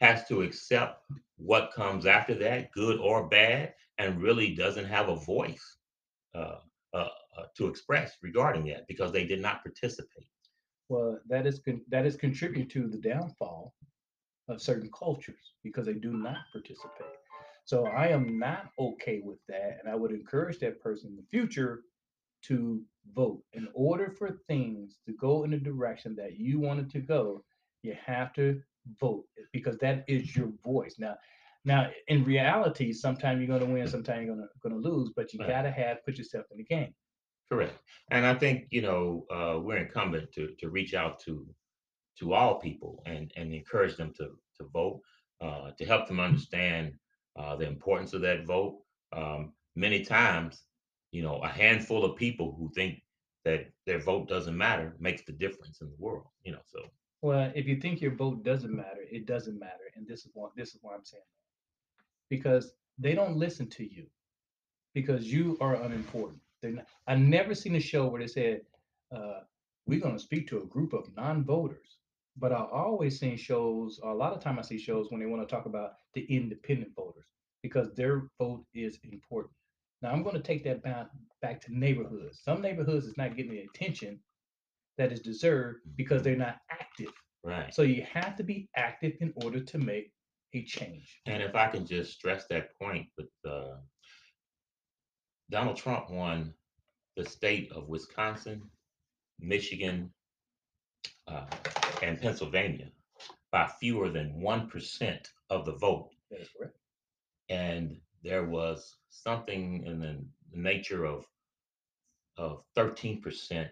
has 0.00 0.26
to 0.28 0.42
accept 0.42 1.02
what 1.36 1.72
comes 1.74 2.06
after 2.06 2.34
that, 2.34 2.70
good 2.72 2.98
or 2.98 3.28
bad, 3.28 3.74
and 3.98 4.22
really 4.22 4.54
doesn't 4.54 4.84
have 4.86 5.08
a 5.08 5.16
voice 5.16 5.78
uh, 6.34 6.58
uh, 6.92 7.08
uh, 7.38 7.44
to 7.56 7.68
express 7.68 8.16
regarding 8.22 8.66
that 8.66 8.86
because 8.88 9.12
they 9.12 9.24
did 9.24 9.40
not 9.40 9.62
participate. 9.62 10.28
Well, 10.88 11.18
that 11.28 11.46
is 11.46 11.58
con- 11.58 11.82
that 11.88 12.06
is 12.06 12.16
contributing 12.16 12.68
to 12.68 12.88
the 12.88 12.98
downfall 12.98 13.74
of 14.48 14.62
certain 14.62 14.90
cultures 14.96 15.54
because 15.64 15.86
they 15.86 15.94
do 15.94 16.12
not 16.12 16.38
participate. 16.52 17.16
So 17.64 17.86
I 17.86 18.08
am 18.08 18.38
not 18.38 18.70
okay 18.78 19.20
with 19.24 19.38
that, 19.48 19.78
and 19.80 19.90
I 19.90 19.96
would 19.96 20.12
encourage 20.12 20.60
that 20.60 20.80
person 20.80 21.10
in 21.10 21.16
the 21.16 21.26
future 21.30 21.82
to 22.42 22.80
vote. 23.14 23.42
In 23.54 23.68
order 23.74 24.10
for 24.10 24.38
things 24.46 24.98
to 25.06 25.12
go 25.12 25.42
in 25.42 25.50
the 25.50 25.58
direction 25.58 26.14
that 26.16 26.38
you 26.38 26.60
want 26.60 26.80
it 26.80 26.90
to 26.90 27.00
go, 27.00 27.42
you 27.82 27.96
have 28.04 28.32
to 28.34 28.60
vote 29.00 29.24
because 29.52 29.76
that 29.78 30.04
is 30.08 30.36
your 30.36 30.50
voice. 30.64 30.96
Now, 30.98 31.16
now 31.64 31.90
in 32.08 32.24
reality, 32.24 32.92
sometimes 32.92 33.38
you're 33.40 33.48
going 33.58 33.66
to 33.66 33.72
win, 33.74 33.86
sometimes 33.86 34.24
you're 34.24 34.34
going 34.34 34.46
to 34.46 34.68
going 34.68 34.80
to 34.82 34.88
lose, 34.88 35.10
but 35.16 35.32
you 35.32 35.40
Right. 35.40 35.48
got 35.48 35.62
to 35.62 35.70
have 35.70 36.04
put 36.04 36.18
yourself 36.18 36.46
in 36.50 36.58
the 36.58 36.64
game. 36.64 36.94
Correct. 37.48 37.78
And 38.10 38.26
I 38.26 38.34
think, 38.34 38.66
you 38.70 38.82
know, 38.82 39.26
uh, 39.30 39.58
we're 39.60 39.78
incumbent 39.78 40.32
to 40.32 40.54
to 40.58 40.68
reach 40.70 40.94
out 40.94 41.18
to 41.20 41.46
to 42.18 42.34
all 42.34 42.58
people 42.60 43.02
and 43.06 43.32
and 43.36 43.52
encourage 43.54 43.96
them 43.96 44.12
to 44.18 44.26
to 44.58 44.64
vote, 44.72 45.00
uh, 45.40 45.70
to 45.78 45.84
help 45.84 46.06
them 46.08 46.20
understand 46.20 46.94
uh, 47.38 47.56
the 47.56 47.66
importance 47.66 48.12
of 48.14 48.20
that 48.22 48.44
vote. 48.46 48.80
Um, 49.12 49.52
many 49.76 50.04
times, 50.04 50.64
you 51.12 51.22
know, 51.22 51.36
a 51.42 51.48
handful 51.48 52.04
of 52.04 52.16
people 52.16 52.54
who 52.58 52.70
think 52.74 53.02
that 53.44 53.66
their 53.86 54.00
vote 54.00 54.28
doesn't 54.28 54.56
matter 54.56 54.96
makes 54.98 55.22
the 55.24 55.32
difference 55.32 55.80
in 55.80 55.88
the 55.88 55.96
world. 55.98 56.26
You 56.44 56.52
know, 56.52 56.62
so 56.64 56.80
Well, 57.22 57.50
if 57.54 57.66
you 57.66 57.76
think 57.80 58.00
your 58.00 58.14
vote 58.14 58.44
doesn't 58.44 58.74
matter, 58.74 59.00
it 59.10 59.26
doesn't 59.26 59.58
matter, 59.58 59.90
and 59.96 60.06
this 60.06 60.20
is 60.26 60.30
why 60.34 60.48
this 60.56 60.74
is 60.74 60.78
why 60.82 60.94
I'm 60.94 61.04
saying 61.04 61.22
that. 61.24 62.04
Because 62.28 62.72
they 62.98 63.14
don't 63.14 63.36
listen 63.36 63.68
to 63.70 63.84
you, 63.84 64.06
because 64.94 65.32
you 65.32 65.56
are 65.60 65.76
unimportant. 65.76 66.40
Not, 66.62 66.86
I 67.06 67.14
never 67.14 67.54
seen 67.54 67.76
a 67.76 67.80
show 67.80 68.06
where 68.08 68.20
they 68.20 68.26
said, 68.26 68.62
uh, 69.14 69.40
"We're 69.86 70.00
going 70.00 70.16
to 70.16 70.22
speak 70.22 70.48
to 70.48 70.62
a 70.62 70.66
group 70.66 70.92
of 70.92 71.14
non-voters." 71.16 71.98
But 72.38 72.52
I 72.52 72.64
always 72.70 73.18
seen 73.18 73.36
shows. 73.36 73.98
A 74.02 74.08
lot 74.08 74.34
of 74.34 74.40
time 74.40 74.58
I 74.58 74.62
see 74.62 74.78
shows 74.78 75.10
when 75.10 75.20
they 75.20 75.26
want 75.26 75.46
to 75.46 75.54
talk 75.54 75.64
about 75.64 75.92
the 76.14 76.24
independent 76.24 76.94
voters 76.94 77.26
because 77.62 77.94
their 77.94 78.28
vote 78.38 78.64
is 78.74 78.98
important. 79.10 79.54
Now 80.02 80.10
I'm 80.10 80.22
going 80.22 80.36
to 80.36 80.42
take 80.42 80.62
that 80.64 80.82
back 80.82 81.08
back 81.40 81.60
to 81.62 81.78
neighborhoods. 81.78 82.40
Some 82.42 82.60
neighborhoods 82.60 83.06
is 83.06 83.16
not 83.16 83.36
getting 83.36 83.52
the 83.52 83.66
attention 83.74 84.20
that 84.98 85.12
is 85.12 85.20
deserved 85.20 85.80
because 85.96 86.22
they're 86.22 86.36
not 86.36 86.58
active. 86.70 87.12
right. 87.44 87.72
So 87.72 87.82
you 87.82 88.04
have 88.12 88.36
to 88.36 88.42
be 88.42 88.68
active 88.76 89.14
in 89.20 89.32
order 89.44 89.60
to 89.60 89.78
make 89.78 90.12
a 90.54 90.64
change. 90.64 91.20
And 91.26 91.42
if 91.42 91.54
I 91.54 91.68
can 91.68 91.86
just 91.86 92.12
stress 92.12 92.46
that 92.50 92.70
point 92.80 93.06
with 93.16 93.28
uh, 93.48 93.76
Donald 95.50 95.76
Trump 95.76 96.10
won 96.10 96.54
the 97.16 97.24
state 97.24 97.70
of 97.72 97.88
Wisconsin, 97.88 98.62
Michigan, 99.40 100.12
uh, 101.28 101.46
and 102.02 102.20
Pennsylvania 102.20 102.90
by 103.52 103.68
fewer 103.80 104.10
than 104.10 104.40
1% 104.40 105.18
of 105.50 105.64
the 105.64 105.72
vote. 105.72 106.10
That 106.30 106.40
is 106.40 106.48
correct. 106.56 106.76
And 107.48 107.96
there 108.22 108.44
was 108.44 108.96
something 109.10 109.84
in 109.86 110.00
the 110.00 110.24
nature 110.52 111.04
of, 111.04 111.24
of 112.36 112.62
13% 112.76 113.68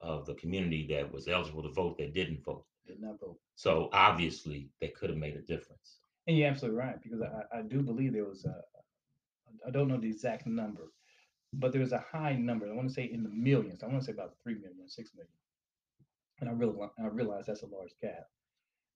of 0.00 0.26
the 0.26 0.34
community 0.34 0.86
that 0.90 1.10
was 1.12 1.28
eligible 1.28 1.62
to 1.62 1.72
vote 1.72 1.98
that 1.98 2.14
didn't 2.14 2.44
vote. 2.44 2.64
Did 2.86 3.00
not 3.00 3.18
vote. 3.20 3.38
So 3.56 3.88
obviously, 3.92 4.70
they 4.80 4.88
could 4.88 5.10
have 5.10 5.18
made 5.18 5.36
a 5.36 5.40
difference. 5.40 5.98
And 6.26 6.36
you're 6.36 6.48
absolutely 6.48 6.78
right 6.78 7.02
because 7.02 7.22
I, 7.22 7.58
I 7.58 7.62
do 7.62 7.82
believe 7.82 8.12
there 8.12 8.24
was 8.24 8.44
a, 8.44 8.54
I 9.66 9.70
don't 9.70 9.88
know 9.88 9.96
the 9.96 10.08
exact 10.08 10.46
number, 10.46 10.92
but 11.52 11.72
there 11.72 11.80
was 11.80 11.92
a 11.92 12.04
high 12.12 12.34
number. 12.34 12.66
I 12.66 12.74
want 12.74 12.88
to 12.88 12.94
say 12.94 13.04
in 13.04 13.22
the 13.22 13.30
millions. 13.30 13.82
I 13.82 13.86
want 13.86 14.00
to 14.00 14.06
say 14.06 14.12
about 14.12 14.34
three 14.42 14.54
million, 14.54 14.88
six 14.88 15.10
million. 15.14 15.30
And 16.40 16.50
I 16.50 16.52
realize 16.52 16.90
I 16.98 17.06
realize 17.06 17.46
that's 17.46 17.62
a 17.62 17.66
large 17.66 17.94
gap 18.00 18.26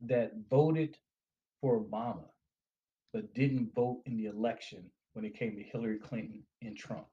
that 0.02 0.32
voted 0.48 0.96
for 1.60 1.80
Obama, 1.80 2.24
but 3.12 3.34
didn't 3.34 3.74
vote 3.74 4.02
in 4.06 4.16
the 4.16 4.26
election 4.26 4.84
when 5.14 5.24
it 5.24 5.38
came 5.38 5.56
to 5.56 5.62
Hillary 5.62 5.98
Clinton 5.98 6.42
and 6.62 6.76
Trump. 6.76 7.06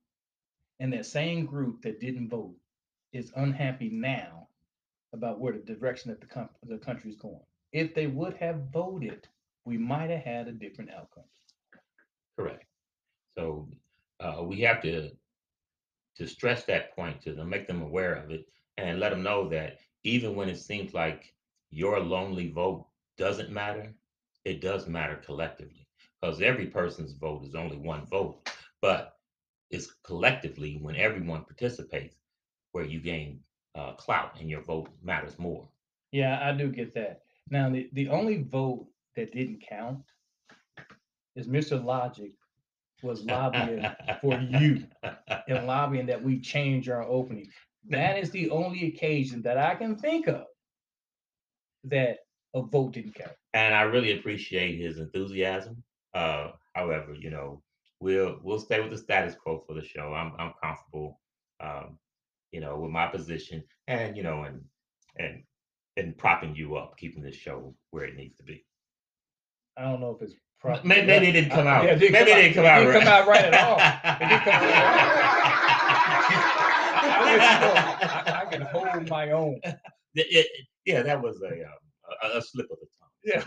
And 0.80 0.94
that 0.94 1.06
same 1.06 1.46
group 1.46 1.82
that 1.82 2.00
didn't 2.00 2.30
vote 2.30 2.56
is 3.14 3.32
unhappy 3.36 3.90
now 3.90 4.48
about 5.14 5.40
where 5.40 5.54
the 5.54 5.60
direction 5.60 6.12
that 6.12 6.20
the, 6.22 6.28
com- 6.28 6.50
the 6.64 6.78
country 6.78 7.10
is 7.10 7.18
going. 7.18 7.42
If 7.72 7.94
they 7.94 8.08
would 8.08 8.36
have 8.36 8.72
voted, 8.72 9.28
we 9.66 9.78
might 9.78 10.10
have 10.10 10.22
had 10.24 10.48
a 10.48 10.52
different 10.52 10.92
outcome. 10.92 11.26
Correct. 12.38 12.66
So 13.38 13.70
uh, 14.20 14.44
we 14.44 14.62
have 14.62 14.82
to 14.84 15.12
to 16.16 16.28
stress 16.28 16.66
that 16.66 16.96
point 16.96 17.22
to 17.22 17.34
them, 17.34 17.50
make 17.50 17.68
them 17.68 17.82
aware 17.82 18.14
of 18.16 18.32
it, 18.32 18.46
and 18.78 19.00
let 19.00 19.10
them 19.10 19.24
know 19.24 19.50
that 19.50 19.78
even 20.04 20.36
when 20.36 20.50
it 20.50 20.58
seems 20.58 20.94
like 20.94 21.34
your 21.70 22.00
lonely 22.00 22.52
vote 22.52 22.88
doesn't 23.18 23.52
matter, 23.52 23.94
it 24.44 24.62
does 24.62 24.88
matter 24.88 25.16
collectively 25.18 25.88
because 26.20 26.42
every 26.42 26.68
person's 26.68 27.14
vote 27.14 27.44
is 27.46 27.56
only 27.56 27.78
one 27.78 28.06
vote, 28.08 28.50
but 28.82 29.18
it's 29.70 29.92
collectively 30.04 30.78
when 30.82 30.96
everyone 30.96 31.44
participates 31.44 32.16
where 32.72 32.86
you 32.86 33.00
gain 33.00 33.40
uh, 33.76 33.94
clout 33.94 34.38
and 34.40 34.50
your 34.50 34.62
vote 34.62 34.90
matters 35.04 35.38
more. 35.38 35.68
Yeah, 36.12 36.40
I 36.42 36.52
do 36.52 36.70
get 36.70 36.94
that. 36.96 37.22
Now, 37.50 37.70
the, 37.70 37.90
the 37.94 38.10
only 38.10 38.44
vote 38.44 38.88
that 39.16 39.34
didn't 39.34 39.64
count 39.68 40.00
is 41.36 41.48
Mr. 41.48 41.84
Logic 41.84 42.32
was 43.04 43.24
lobbying 43.24 43.86
for 44.22 44.40
you 44.40 44.84
and 45.48 45.68
lobbying 45.68 46.08
that 46.08 46.22
we 46.22 46.40
change 46.40 46.90
our 46.90 47.04
opening. 47.04 47.48
That 47.90 48.18
is 48.18 48.32
the 48.32 48.50
only 48.50 48.88
occasion 48.88 49.42
that 49.44 49.58
I 49.58 49.76
can 49.76 49.96
think 49.96 50.28
of 50.28 50.46
that 51.86 52.20
a 52.54 52.62
vote 52.62 52.94
didn't 52.94 53.16
count. 53.16 53.32
and 53.54 53.74
I 53.74 53.84
really 53.84 54.18
appreciate 54.18 54.80
his 54.80 54.98
enthusiasm. 54.98 55.84
Uh, 56.14 56.52
however, 56.74 57.14
you 57.14 57.30
know, 57.30 57.62
we'll 58.00 58.40
we'll 58.44 58.60
stay 58.60 58.82
with 58.82 58.92
the 58.92 58.98
status 58.98 59.36
quo 59.36 59.64
for 59.68 59.74
the 59.74 59.84
show. 59.84 60.14
I'm 60.14 60.34
I'm 60.40 60.54
comfortable, 60.62 61.20
um, 61.60 61.98
you 62.52 62.60
know, 62.62 62.78
with 62.80 62.92
my 62.92 63.08
position, 63.08 63.64
and 63.88 64.16
you 64.18 64.24
know, 64.24 64.44
and 64.44 64.62
and 65.18 65.44
and 65.98 66.18
propping 66.18 66.56
you 66.56 66.76
up, 66.78 66.98
keeping 66.98 67.24
this 67.24 67.36
show 67.36 67.76
where 67.92 68.06
it 68.06 68.16
needs 68.16 68.38
to 68.38 68.44
be. 68.44 68.66
I 69.78 69.84
don't 69.84 70.00
know 70.00 70.12
if 70.12 70.22
it's 70.22 70.34
proper. 70.60 70.86
Maybe, 70.88 71.08
maybe 71.08 71.28
it 71.30 71.32
didn't 71.34 71.52
come 71.52 71.68
out. 71.68 71.84
Yeah, 71.86 71.92
it 71.94 72.12
maybe 72.12 72.32
it 72.32 72.36
didn't 72.36 72.56
come 72.56 72.66
out. 72.66 72.82
It 72.82 72.86
didn't 72.86 73.00
come 73.02 73.08
out 73.14 73.28
right 73.28 73.46
at 73.46 73.54
all. 73.54 73.78
It 73.78 74.30
didn't 74.30 74.44
come 74.44 74.54
out 74.54 75.38
I'll 77.00 77.26
let 77.26 77.34
you 77.34 78.08
I, 78.10 78.42
I 78.42 78.46
can 78.52 78.62
hold 78.64 79.10
my 79.10 79.32
own. 79.32 79.60
It- 80.16 80.26
it- 80.32 80.48
yeah, 80.86 81.04
that 81.04 81.22
was 81.22 81.42
a, 81.44 81.48
um, 81.48 81.82
a 82.24 82.38
a 82.38 82.42
slip 82.42 82.66
of 82.72 82.78
the 82.80 82.88
tongue. 82.98 83.10
Yeah. 83.24 83.44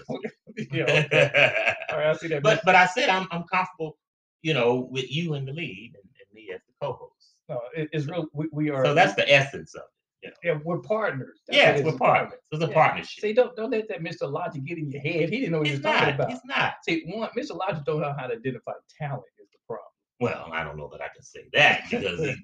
yeah. 0.73 1.05
Okay. 1.07 1.75
All 1.91 1.99
right. 1.99 2.07
I 2.09 2.17
see 2.17 2.29
that. 2.29 2.43
but 2.49 2.61
but 2.65 2.75
I 2.77 2.87
said 2.87 3.09
I'm 3.09 3.27
I'm 3.33 3.45
comfortable, 3.53 3.99
you 4.43 4.55
know, 4.55 4.87
with 4.91 5.11
you 5.11 5.35
in 5.35 5.47
the 5.47 5.53
lead 5.53 5.93
and, 5.97 6.05
and 6.05 6.29
me 6.35 6.51
as 6.55 6.61
the 6.69 6.73
co-host. 6.81 7.20
No, 7.51 7.61
it, 7.77 7.89
it's 7.93 8.07
real. 8.07 8.27
We, 8.33 8.47
we 8.53 8.71
are. 8.71 8.85
So 8.85 8.95
that's 8.95 9.15
the 9.15 9.31
essence 9.31 9.75
of 9.75 9.83
it. 10.23 10.35
yeah. 10.45 10.59
We're 10.65 10.79
partners. 10.79 11.41
That's 11.47 11.57
what 11.59 11.63
Yes, 11.67 11.77
it 11.77 11.79
is, 11.81 11.85
we're 11.85 11.91
it's 11.91 11.99
partners. 11.99 12.41
It's 12.53 12.63
a 12.63 12.67
Yeah. 12.69 12.73
partnership. 12.75 13.23
See, 13.23 13.33
don't 13.33 13.55
don't 13.57 13.71
let 13.71 13.89
that 13.89 14.01
Mr. 14.03 14.31
Logic 14.31 14.65
get 14.65 14.79
in 14.79 14.91
your 14.91 15.01
head. 15.03 15.29
He 15.29 15.41
didn't 15.41 15.53
know 15.53 15.59
what 15.59 15.67
he 15.67 15.73
was 15.75 15.83
talking 15.83 16.15
about. 16.15 16.31
He's 16.31 16.45
not. 16.45 16.75
See, 16.89 17.03
one, 17.07 17.29
Mr. 17.37 17.57
Logic 17.57 17.85
don't 17.85 18.01
know 18.01 18.15
how 18.19 18.27
to 18.27 18.35
identify 18.35 18.73
talent 18.99 19.25
is 19.43 19.49
the 19.51 19.59
problem. 19.67 19.87
Well, 20.21 20.49
I 20.53 20.63
don't 20.65 20.77
know 20.77 20.89
that 20.93 21.01
I 21.03 21.09
can 21.15 21.23
say 21.23 21.49
that 21.53 21.83
because 21.91 22.21
he 22.21 22.37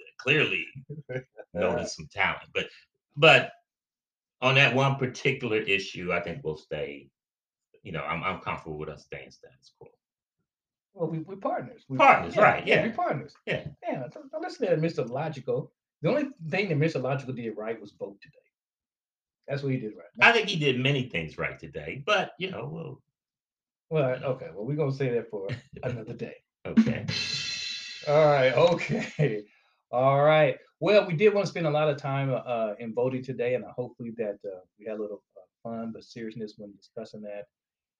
clearly 0.18 0.64
noticed 1.54 1.96
some 1.96 2.08
talent. 2.12 2.48
But 2.54 2.66
but 3.16 3.50
on 4.42 4.54
that 4.56 4.74
one 4.74 4.96
particular 4.96 5.58
issue, 5.58 6.12
I 6.12 6.20
think 6.20 6.42
we'll 6.44 6.56
stay. 6.56 7.08
You 7.82 7.92
know, 7.92 8.02
I'm 8.02 8.22
I'm 8.22 8.40
comfortable 8.40 8.78
with 8.78 8.88
us 8.88 9.04
staying 9.04 9.30
status 9.30 9.72
quo. 9.78 9.88
Well, 10.96 11.10
we, 11.10 11.18
we're 11.18 11.36
partners. 11.36 11.84
We, 11.88 11.98
Partners, 11.98 12.36
right, 12.38 12.66
yeah. 12.66 12.82
we're 12.86 12.92
partners. 12.94 13.34
Yeah. 13.44 13.66
Yeah. 13.86 14.04
Don't 14.12 14.42
listen 14.42 14.66
to 14.66 14.76
Mr. 14.76 15.06
Logical. 15.06 15.70
The 16.00 16.08
only 16.08 16.28
thing 16.48 16.70
that 16.70 16.78
Mr. 16.78 17.02
Logical 17.02 17.34
did 17.34 17.54
right 17.54 17.78
was 17.78 17.92
vote 17.92 18.16
today. 18.22 18.38
That's 19.46 19.62
what 19.62 19.72
he 19.72 19.78
did 19.78 19.92
right. 19.94 20.06
I 20.26 20.32
think 20.32 20.48
he 20.48 20.58
did 20.58 20.80
many 20.80 21.08
things 21.10 21.36
right 21.36 21.58
today, 21.58 22.02
but 22.04 22.32
you 22.38 22.50
know, 22.50 22.68
well, 22.72 23.02
Well, 23.90 24.24
okay. 24.32 24.48
Well, 24.54 24.64
we're 24.64 24.74
gonna 24.76 24.90
say 24.90 25.10
that 25.10 25.30
for 25.30 25.48
another 25.82 26.14
day. 26.14 26.34
okay. 26.66 27.06
All 28.08 28.26
right. 28.26 28.54
Okay. 28.54 29.44
All 29.92 30.22
right. 30.22 30.56
Well, 30.80 31.06
we 31.06 31.14
did 31.14 31.32
want 31.34 31.46
to 31.46 31.50
spend 31.50 31.66
a 31.66 31.70
lot 31.70 31.88
of 31.88 31.96
time 31.98 32.30
uh, 32.44 32.72
in 32.78 32.94
voting 32.94 33.22
today, 33.22 33.54
and 33.54 33.64
uh, 33.64 33.72
hopefully 33.76 34.12
that 34.16 34.38
uh, 34.44 34.60
we 34.78 34.86
had 34.86 34.98
a 34.98 35.02
little 35.02 35.22
uh, 35.36 35.40
fun 35.62 35.92
but 35.92 36.04
seriousness 36.04 36.54
when 36.56 36.74
discussing 36.74 37.22
that. 37.22 37.44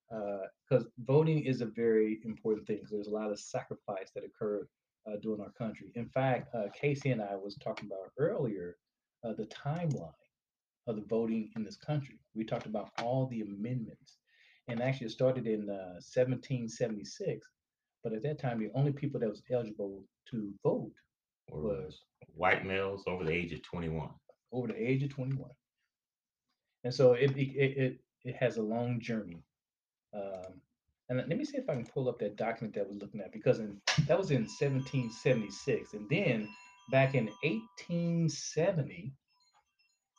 Because 0.08 0.86
voting 0.98 1.44
is 1.44 1.60
a 1.60 1.66
very 1.66 2.20
important 2.24 2.66
thing. 2.66 2.80
'cause 2.80 2.90
there's 2.90 3.06
a 3.08 3.10
lot 3.22 3.30
of 3.30 3.38
sacrifice 3.38 4.10
that 4.12 4.24
occurred 4.24 4.68
uh, 5.06 5.16
during 5.22 5.40
our 5.40 5.52
country. 5.52 5.92
In 5.94 6.08
fact, 6.08 6.52
uh, 6.54 6.68
Casey 6.74 7.10
and 7.10 7.22
I 7.22 7.36
was 7.36 7.56
talking 7.56 7.86
about 7.88 8.12
earlier 8.18 8.76
uh, 9.22 9.32
the 9.34 9.46
timeline 9.46 10.12
of 10.88 10.96
the 10.96 11.02
voting 11.02 11.50
in 11.56 11.62
this 11.64 11.76
country. 11.76 12.18
We 12.34 12.44
talked 12.44 12.66
about 12.66 12.90
all 13.02 13.26
the 13.26 13.42
amendments, 13.42 14.18
and 14.68 14.80
actually 14.82 15.06
it 15.06 15.10
started 15.10 15.46
in 15.46 15.70
uh, 15.70 16.00
1776. 16.00 17.48
But 18.02 18.12
at 18.12 18.22
that 18.22 18.38
time, 18.38 18.58
the 18.58 18.70
only 18.74 18.92
people 18.92 19.18
that 19.20 19.28
was 19.28 19.42
eligible 19.50 20.04
to 20.30 20.52
vote 20.62 20.92
Or 21.52 21.60
was 21.60 22.02
white 22.34 22.64
males 22.64 23.04
over 23.06 23.24
the 23.24 23.32
age 23.32 23.52
of 23.52 23.62
21. 23.62 24.10
over 24.52 24.68
the 24.68 24.76
age 24.90 25.02
of 25.04 25.10
21. 25.10 25.50
And 26.84 26.92
so 26.94 27.12
it 27.14 27.30
it 27.36 27.50
it, 27.84 28.00
it 28.24 28.36
has 28.36 28.56
a 28.56 28.62
long 28.62 29.00
journey. 29.00 29.42
Um, 30.16 30.60
and 31.08 31.18
let 31.18 31.28
me 31.28 31.44
see 31.44 31.58
if 31.58 31.68
I 31.68 31.74
can 31.74 31.86
pull 31.86 32.08
up 32.08 32.18
that 32.18 32.36
document 32.36 32.74
that 32.74 32.88
we're 32.88 32.98
looking 32.98 33.20
at 33.20 33.32
because 33.32 33.60
in, 33.60 33.80
that 34.06 34.18
was 34.18 34.30
in 34.30 34.42
1776, 34.42 35.92
and 35.92 36.08
then 36.08 36.48
back 36.90 37.14
in 37.14 37.26
1870 37.42 39.12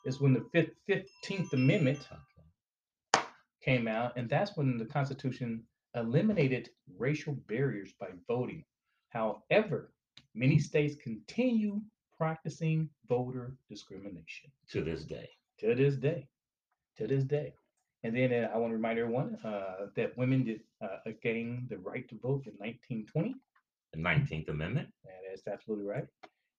is 0.05 0.21
when 0.21 0.33
the 0.33 0.71
15th 0.88 1.53
Amendment 1.53 2.07
came 3.62 3.88
out, 3.88 4.13
and 4.15 4.29
that's 4.29 4.55
when 4.55 4.77
the 4.77 4.86
Constitution 4.86 5.63
eliminated 5.95 6.69
racial 6.97 7.33
barriers 7.47 7.93
by 7.99 8.07
voting. 8.27 8.63
However, 9.10 9.91
many 10.33 10.60
states 10.60 10.95
continue 11.03 11.81
practicing 12.17 12.89
voter 13.10 13.57
discrimination 13.69 14.51
to 14.71 14.83
this 14.83 15.03
day. 15.03 15.29
to 15.60 15.75
this 15.75 15.95
day. 15.97 16.27
To 16.97 17.07
this 17.07 17.23
day. 17.23 17.53
And 18.08 18.15
then 18.15 18.46
uh, 18.46 18.48
I 18.54 18.58
want 18.58 18.72
to 18.72 18.78
remind 18.78 18.98
everyone 19.00 19.38
uh, 19.43 19.88
that 19.98 20.17
women 20.17 20.46
did 20.46 20.62
uh, 20.82 21.12
gain 21.22 21.67
the 21.70 21.78
right 21.80 22.08
to 22.08 22.15
vote 22.15 22.48
in 22.48 22.54
1920. 22.54 23.36
The 23.91 24.00
19th 24.00 24.48
Amendment. 24.48 24.88
That's 25.30 25.46
absolutely 25.46 25.86
right. 25.86 26.06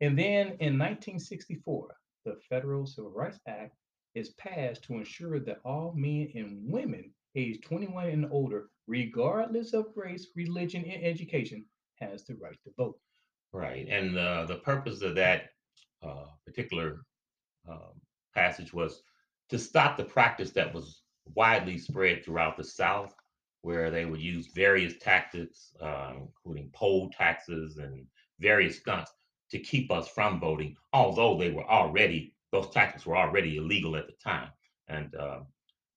And 0.03 0.19
then 0.19 0.59
in 0.61 0.79
1964, 0.79 1.89
the 2.27 2.37
Federal 2.51 2.87
Civil 2.87 3.13
Rights 3.13 3.41
Act 3.49 3.75
is 4.15 4.31
passed 4.31 4.85
to 4.85 4.95
ensure 4.97 5.41
that 5.41 5.61
all 5.65 5.95
men 5.97 6.31
and 6.35 6.71
women 6.71 7.11
aged 7.35 7.65
21 7.65 8.11
and 8.11 8.29
older, 8.31 8.69
regardless 8.87 9.73
of 9.73 9.87
race, 9.97 10.27
religion, 10.37 10.85
and 10.85 11.03
education, 11.03 11.65
has 11.99 12.25
the 12.25 12.35
right 12.35 12.59
to 12.65 12.71
vote. 12.77 12.99
Right. 13.55 13.89
And 13.89 14.19
uh, 14.19 14.45
the 14.45 14.57
purpose 14.57 15.01
of 15.01 15.15
that 15.15 15.45
uh, 16.03 16.27
particular 16.45 17.01
um, 17.67 18.03
passage 18.35 18.75
was 18.75 19.01
to 19.49 19.59
stop 19.59 19.97
the 19.97 20.05
practice 20.05 20.51
that 20.51 20.75
was 20.75 21.01
widely 21.35 21.79
spread 21.79 22.25
throughout 22.25 22.57
the 22.57 22.65
South, 22.65 23.15
where 23.63 23.91
they 23.91 24.05
would 24.05 24.21
use 24.21 24.49
various 24.49 24.95
tactics, 24.99 25.73
uh, 25.81 26.15
including 26.21 26.71
poll 26.73 27.11
taxes 27.11 27.79
and 27.79 28.07
various 28.39 28.79
stunts, 28.79 29.13
to 29.51 29.59
keep 29.59 29.91
us 29.91 30.09
from 30.09 30.39
voting, 30.39 30.77
although 30.93 31.39
they 31.39 31.51
were 31.51 31.69
already, 31.69 32.35
those 32.53 32.69
tactics 32.71 33.07
were 33.07 33.17
already 33.17 33.57
illegal 33.57 33.97
at 33.97 34.07
the 34.07 34.15
time. 34.23 34.51
And 34.89 35.15
uh, 35.15 35.41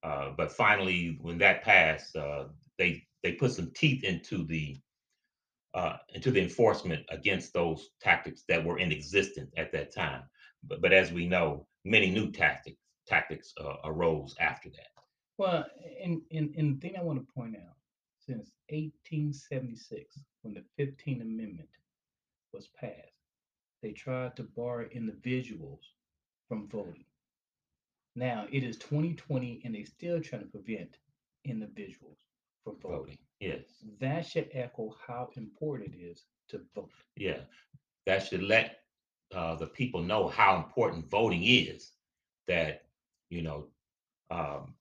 uh, 0.03 0.31
but 0.35 0.51
finally, 0.51 1.17
when 1.21 1.37
that 1.37 1.63
passed, 1.63 2.15
uh, 2.15 2.45
they 2.77 3.03
they 3.23 3.33
put 3.33 3.51
some 3.51 3.71
teeth 3.75 4.03
into 4.03 4.45
the 4.45 4.77
uh, 5.73 5.97
into 6.13 6.31
the 6.31 6.41
enforcement 6.41 7.05
against 7.09 7.53
those 7.53 7.89
tactics 8.01 8.43
that 8.47 8.63
were 8.63 8.79
in 8.79 8.91
existence 8.91 9.51
at 9.57 9.71
that 9.71 9.93
time. 9.93 10.23
But, 10.63 10.81
but 10.81 10.93
as 10.93 11.11
we 11.11 11.27
know, 11.27 11.67
many 11.85 12.09
new 12.09 12.31
tactics 12.31 12.77
tactics 13.07 13.53
uh, 13.59 13.75
arose 13.83 14.35
after 14.39 14.69
that. 14.69 14.90
Well, 15.41 15.65
and, 16.03 16.21
and, 16.31 16.53
and 16.55 16.75
the 16.75 16.79
thing 16.87 16.97
I 16.99 17.01
want 17.03 17.19
to 17.19 17.33
point 17.33 17.55
out, 17.55 17.73
since 18.19 18.51
1876, 18.69 20.19
when 20.43 20.53
the 20.53 20.63
15th 20.79 21.21
Amendment 21.23 21.69
was 22.53 22.67
passed, 22.79 23.17
they 23.81 23.91
tried 23.91 24.35
to 24.35 24.43
bar 24.43 24.83
individuals 24.83 25.93
from 26.47 26.67
voting. 26.69 27.05
Now 28.15 28.45
it 28.51 28.63
is 28.63 28.77
2020 28.77 29.61
and 29.65 29.73
they're 29.73 29.85
still 29.87 30.21
trying 30.21 30.43
to 30.43 30.47
prevent 30.47 30.97
individuals 31.43 32.19
from 32.63 32.75
voting. 32.79 32.99
Voting, 32.99 33.17
yes, 33.39 33.61
That 33.99 34.27
should 34.27 34.49
echo 34.53 34.95
how 35.07 35.29
important 35.37 35.95
it 35.95 35.97
is 35.97 36.25
to 36.49 36.61
vote. 36.75 36.91
yeah. 37.17 37.39
that 38.05 38.27
should 38.27 38.43
let 38.43 38.81
uh, 39.33 39.55
the 39.55 39.65
people 39.65 40.03
know 40.03 40.27
how 40.27 40.57
important 40.57 41.09
voting 41.09 41.43
is. 41.43 41.93
That 42.47 42.83
you 43.31 43.41
know, 43.41 43.67
um, 44.29 44.75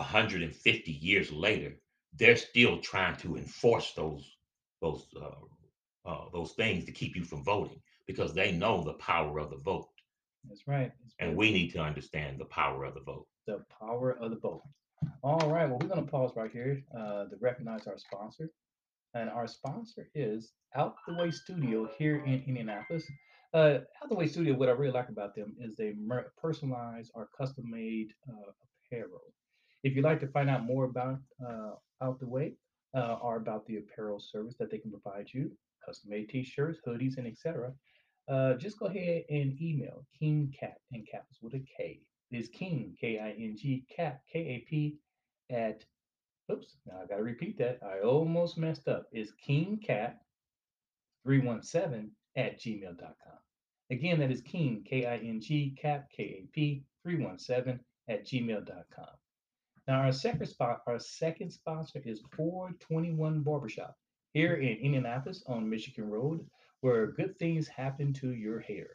150 0.00 0.92
years 0.92 1.30
later, 1.32 1.76
they're 2.18 2.36
still 2.36 2.78
trying 2.80 3.16
to 3.16 3.36
enforce 3.36 3.92
those 3.94 4.24
those 4.82 5.06
uh, 5.20 6.08
uh, 6.10 6.24
those 6.32 6.52
things 6.52 6.84
to 6.86 6.92
keep 6.92 7.14
you 7.14 7.24
from 7.24 7.44
voting 7.44 7.80
because 8.06 8.32
they 8.34 8.50
know 8.52 8.82
the 8.82 8.94
power 8.94 9.38
of 9.38 9.50
the 9.50 9.58
vote, 9.58 9.88
That's 10.48 10.66
right. 10.66 10.90
It's 11.04 11.14
and 11.20 11.30
very- 11.30 11.36
we 11.36 11.52
need 11.52 11.70
to 11.72 11.80
understand 11.80 12.38
the 12.40 12.46
power 12.46 12.84
of 12.84 12.94
the 12.94 13.02
vote. 13.02 13.26
the 13.46 13.62
power 13.78 14.12
of 14.22 14.30
the 14.30 14.38
vote. 14.38 14.62
All 15.22 15.38
right, 15.50 15.68
well, 15.68 15.78
we're 15.80 15.88
going 15.94 16.04
to 16.04 16.10
pause 16.10 16.32
right 16.36 16.50
here 16.50 16.82
uh, 16.96 17.24
to 17.30 17.36
recognize 17.40 17.86
our 17.86 17.98
sponsor. 17.98 18.50
And 19.14 19.28
our 19.30 19.46
sponsor 19.46 20.08
is 20.14 20.52
Out 20.76 20.94
the 21.06 21.14
Way 21.14 21.30
Studio 21.30 21.88
here 21.98 22.16
in 22.24 22.42
Indianapolis. 22.46 23.04
Uh, 23.52 23.78
Out 24.02 24.08
the 24.08 24.14
Way 24.14 24.28
Studio, 24.28 24.54
what 24.54 24.68
I 24.68 24.72
really 24.72 24.92
like 25.00 25.08
about 25.08 25.34
them 25.34 25.56
is 25.60 25.74
they 25.76 25.94
mer- 25.98 26.32
personalize 26.42 27.08
or 27.14 27.28
custom 27.36 27.64
made 27.70 28.08
uh, 28.28 28.50
apparel. 28.86 29.32
If 29.82 29.96
you'd 29.96 30.04
like 30.04 30.20
to 30.20 30.28
find 30.28 30.50
out 30.50 30.64
more 30.64 30.84
about 30.84 31.18
uh, 31.44 31.72
Out 32.02 32.20
the 32.20 32.28
Way 32.28 32.54
uh, 32.94 33.16
or 33.22 33.36
about 33.36 33.66
the 33.66 33.78
apparel 33.78 34.20
service 34.20 34.56
that 34.58 34.70
they 34.70 34.78
can 34.78 34.90
provide 34.90 35.28
you, 35.32 35.50
custom 35.84 36.10
made 36.10 36.28
t 36.28 36.42
shirts, 36.42 36.80
hoodies, 36.86 37.16
and 37.18 37.26
etc., 37.26 37.72
uh, 38.28 38.54
just 38.54 38.78
go 38.78 38.86
ahead 38.86 39.24
and 39.30 39.60
email 39.60 40.04
King 40.18 40.52
Kap 40.58 40.76
and 40.92 41.06
Cap 41.10 41.24
is 41.30 41.38
with 41.42 41.54
a 41.54 41.64
K 41.76 42.00
is 42.30 42.48
King, 42.48 42.96
K 43.00 43.18
I 43.18 43.30
N 43.30 43.56
G, 43.56 43.84
Cap, 43.94 44.20
K 44.32 44.38
A 44.38 44.58
P, 44.68 44.96
at, 45.50 45.84
oops, 46.50 46.76
now 46.86 47.00
I 47.02 47.06
got 47.06 47.16
to 47.16 47.22
repeat 47.22 47.58
that. 47.58 47.80
I 47.82 48.00
almost 48.00 48.56
messed 48.56 48.88
up. 48.88 49.06
Is 49.12 49.32
King 49.44 49.80
Kap 49.84 50.18
317 51.24 52.10
at 52.36 52.60
gmail.com. 52.60 53.38
Again, 53.90 54.20
that 54.20 54.30
is 54.30 54.40
King, 54.42 54.84
K 54.88 55.06
I 55.06 55.16
N 55.16 55.40
G, 55.40 55.76
Cap, 55.80 56.08
K 56.16 56.22
A 56.22 56.48
P, 56.52 56.84
317 57.02 57.80
at 58.08 58.26
gmail.com. 58.26 59.19
Now, 59.88 60.02
our 60.02 60.12
second 60.12 60.46
spot, 60.46 60.82
our 60.86 60.98
second 60.98 61.50
sponsor 61.50 62.00
is 62.04 62.22
421 62.36 63.40
Barbershop 63.40 63.96
here 64.32 64.54
in 64.54 64.76
Indianapolis 64.78 65.42
on 65.46 65.68
Michigan 65.68 66.08
Road, 66.08 66.46
where 66.80 67.08
good 67.08 67.38
things 67.38 67.66
happen 67.66 68.12
to 68.14 68.32
your 68.32 68.60
hair. 68.60 68.88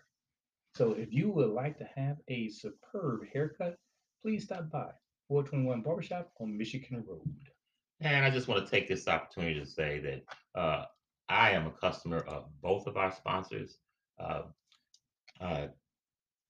So 0.76 0.92
if 0.94 1.14
you 1.14 1.30
would 1.32 1.50
like 1.50 1.78
to 1.78 1.90
have 1.96 2.18
a 2.28 2.50
superb 2.50 3.22
haircut, 3.34 3.78
please 4.22 4.44
stop 4.44 4.70
by 4.70 4.90
421 5.28 5.82
Barbershop 5.82 6.32
on 6.40 6.58
Michigan 6.58 7.04
Road. 7.08 7.22
And 8.02 8.26
I 8.26 8.30
just 8.30 8.48
want 8.48 8.66
to 8.66 8.70
take 8.70 8.88
this 8.88 9.08
opportunity 9.08 9.60
to 9.60 9.66
say 9.66 10.00
that 10.00 10.60
uh, 10.60 10.86
I 11.30 11.52
am 11.52 11.68
a 11.68 11.72
customer 11.72 12.20
of 12.20 12.46
both 12.62 12.88
of 12.88 12.98
our 12.98 13.12
sponsors. 13.12 13.78
Uh, 14.20 14.44
uh, 15.42 15.68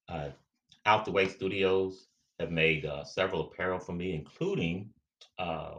uh, 0.10 0.30
Out 0.86 1.06
the 1.06 1.12
Way 1.12 1.28
Studios 1.28 2.08
have 2.40 2.52
made 2.52 2.86
uh, 2.86 3.04
several 3.04 3.48
apparel 3.48 3.80
for 3.80 3.94
me, 3.94 4.14
including 4.14 4.90
uh, 5.40 5.76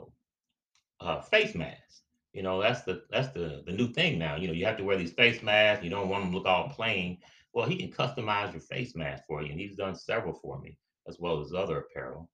uh, 1.00 1.20
face 1.20 1.54
masks. 1.54 2.02
You 2.32 2.42
know, 2.42 2.60
that's 2.60 2.82
the 2.82 3.02
that's 3.10 3.28
the 3.28 3.62
the 3.66 3.72
new 3.72 3.88
thing 3.88 4.18
now. 4.18 4.36
You 4.36 4.48
know, 4.48 4.54
you 4.54 4.66
have 4.66 4.76
to 4.76 4.84
wear 4.84 4.98
these 4.98 5.12
face 5.12 5.42
masks. 5.42 5.84
You 5.84 5.90
don't 5.90 6.08
want 6.08 6.24
them 6.24 6.32
to 6.32 6.38
look 6.38 6.46
all 6.46 6.68
plain. 6.68 7.18
Well, 7.54 7.66
he 7.66 7.76
can 7.76 7.90
customize 7.90 8.52
your 8.52 8.60
face 8.60 8.94
mask 8.94 9.24
for 9.26 9.42
you, 9.42 9.50
and 9.50 9.60
he's 9.60 9.76
done 9.76 9.94
several 9.94 10.34
for 10.34 10.58
me, 10.60 10.76
as 11.08 11.18
well 11.18 11.40
as 11.40 11.54
other 11.54 11.78
apparel. 11.78 12.28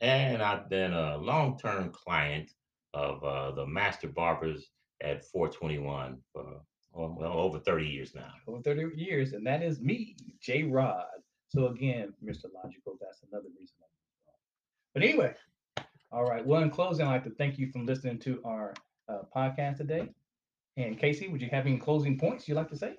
And 0.00 0.42
I've 0.42 0.68
been 0.68 0.92
a 0.92 1.16
long-term 1.16 1.90
client 1.90 2.50
of 2.92 3.22
uh, 3.22 3.52
the 3.52 3.66
Master 3.66 4.08
Barbers 4.08 4.70
at 5.00 5.24
421 5.24 6.18
for 6.32 6.60
oh, 6.96 7.16
well 7.18 7.34
over 7.34 7.60
30 7.60 7.86
years 7.86 8.14
now. 8.14 8.32
Over 8.48 8.62
30 8.62 8.96
years, 8.96 9.32
and 9.32 9.46
that 9.46 9.62
is 9.62 9.80
me, 9.80 10.16
J 10.40 10.64
Rod. 10.64 11.04
So 11.54 11.68
again, 11.68 12.12
Mr. 12.22 12.46
Logical, 12.52 12.98
that's 13.00 13.22
another 13.30 13.46
reason. 13.56 13.76
But 14.92 15.04
anyway, 15.04 15.34
all 16.10 16.24
right. 16.24 16.44
Well, 16.44 16.62
in 16.62 16.70
closing, 16.70 17.06
I'd 17.06 17.12
like 17.12 17.24
to 17.24 17.30
thank 17.30 17.58
you 17.58 17.70
for 17.70 17.78
listening 17.78 18.18
to 18.20 18.40
our 18.44 18.74
uh, 19.08 19.20
podcast 19.34 19.76
today. 19.76 20.08
And 20.76 20.98
Casey, 20.98 21.28
would 21.28 21.40
you 21.40 21.48
have 21.52 21.66
any 21.66 21.78
closing 21.78 22.18
points 22.18 22.48
you'd 22.48 22.56
like 22.56 22.70
to 22.70 22.76
say? 22.76 22.96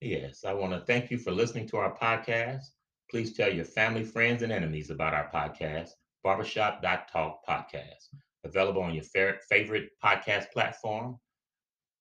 Yes, 0.00 0.42
I 0.46 0.54
want 0.54 0.72
to 0.72 0.80
thank 0.80 1.10
you 1.10 1.18
for 1.18 1.32
listening 1.32 1.68
to 1.68 1.76
our 1.76 1.94
podcast. 1.94 2.62
Please 3.10 3.34
tell 3.34 3.52
your 3.52 3.66
family, 3.66 4.04
friends, 4.04 4.40
and 4.40 4.50
enemies 4.50 4.88
about 4.88 5.12
our 5.12 5.30
podcast, 5.30 5.90
Barbershop.talk 6.24 7.46
podcast, 7.46 8.08
available 8.44 8.82
on 8.82 8.94
your 8.94 9.04
fa- 9.04 9.36
favorite 9.50 9.90
podcast 10.02 10.50
platform. 10.50 11.18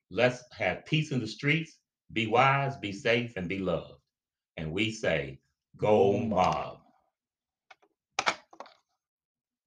Let's 0.10 0.42
have 0.58 0.86
peace 0.86 1.12
in 1.12 1.20
the 1.20 1.28
streets. 1.28 1.80
Be 2.14 2.28
wise, 2.28 2.78
be 2.78 2.94
safe, 2.94 3.34
and 3.36 3.50
be 3.50 3.60
loved. 3.60 4.00
And 4.56 4.72
we 4.72 4.92
say, 4.92 5.41
Go 5.78 6.18
Mob. 6.20 6.81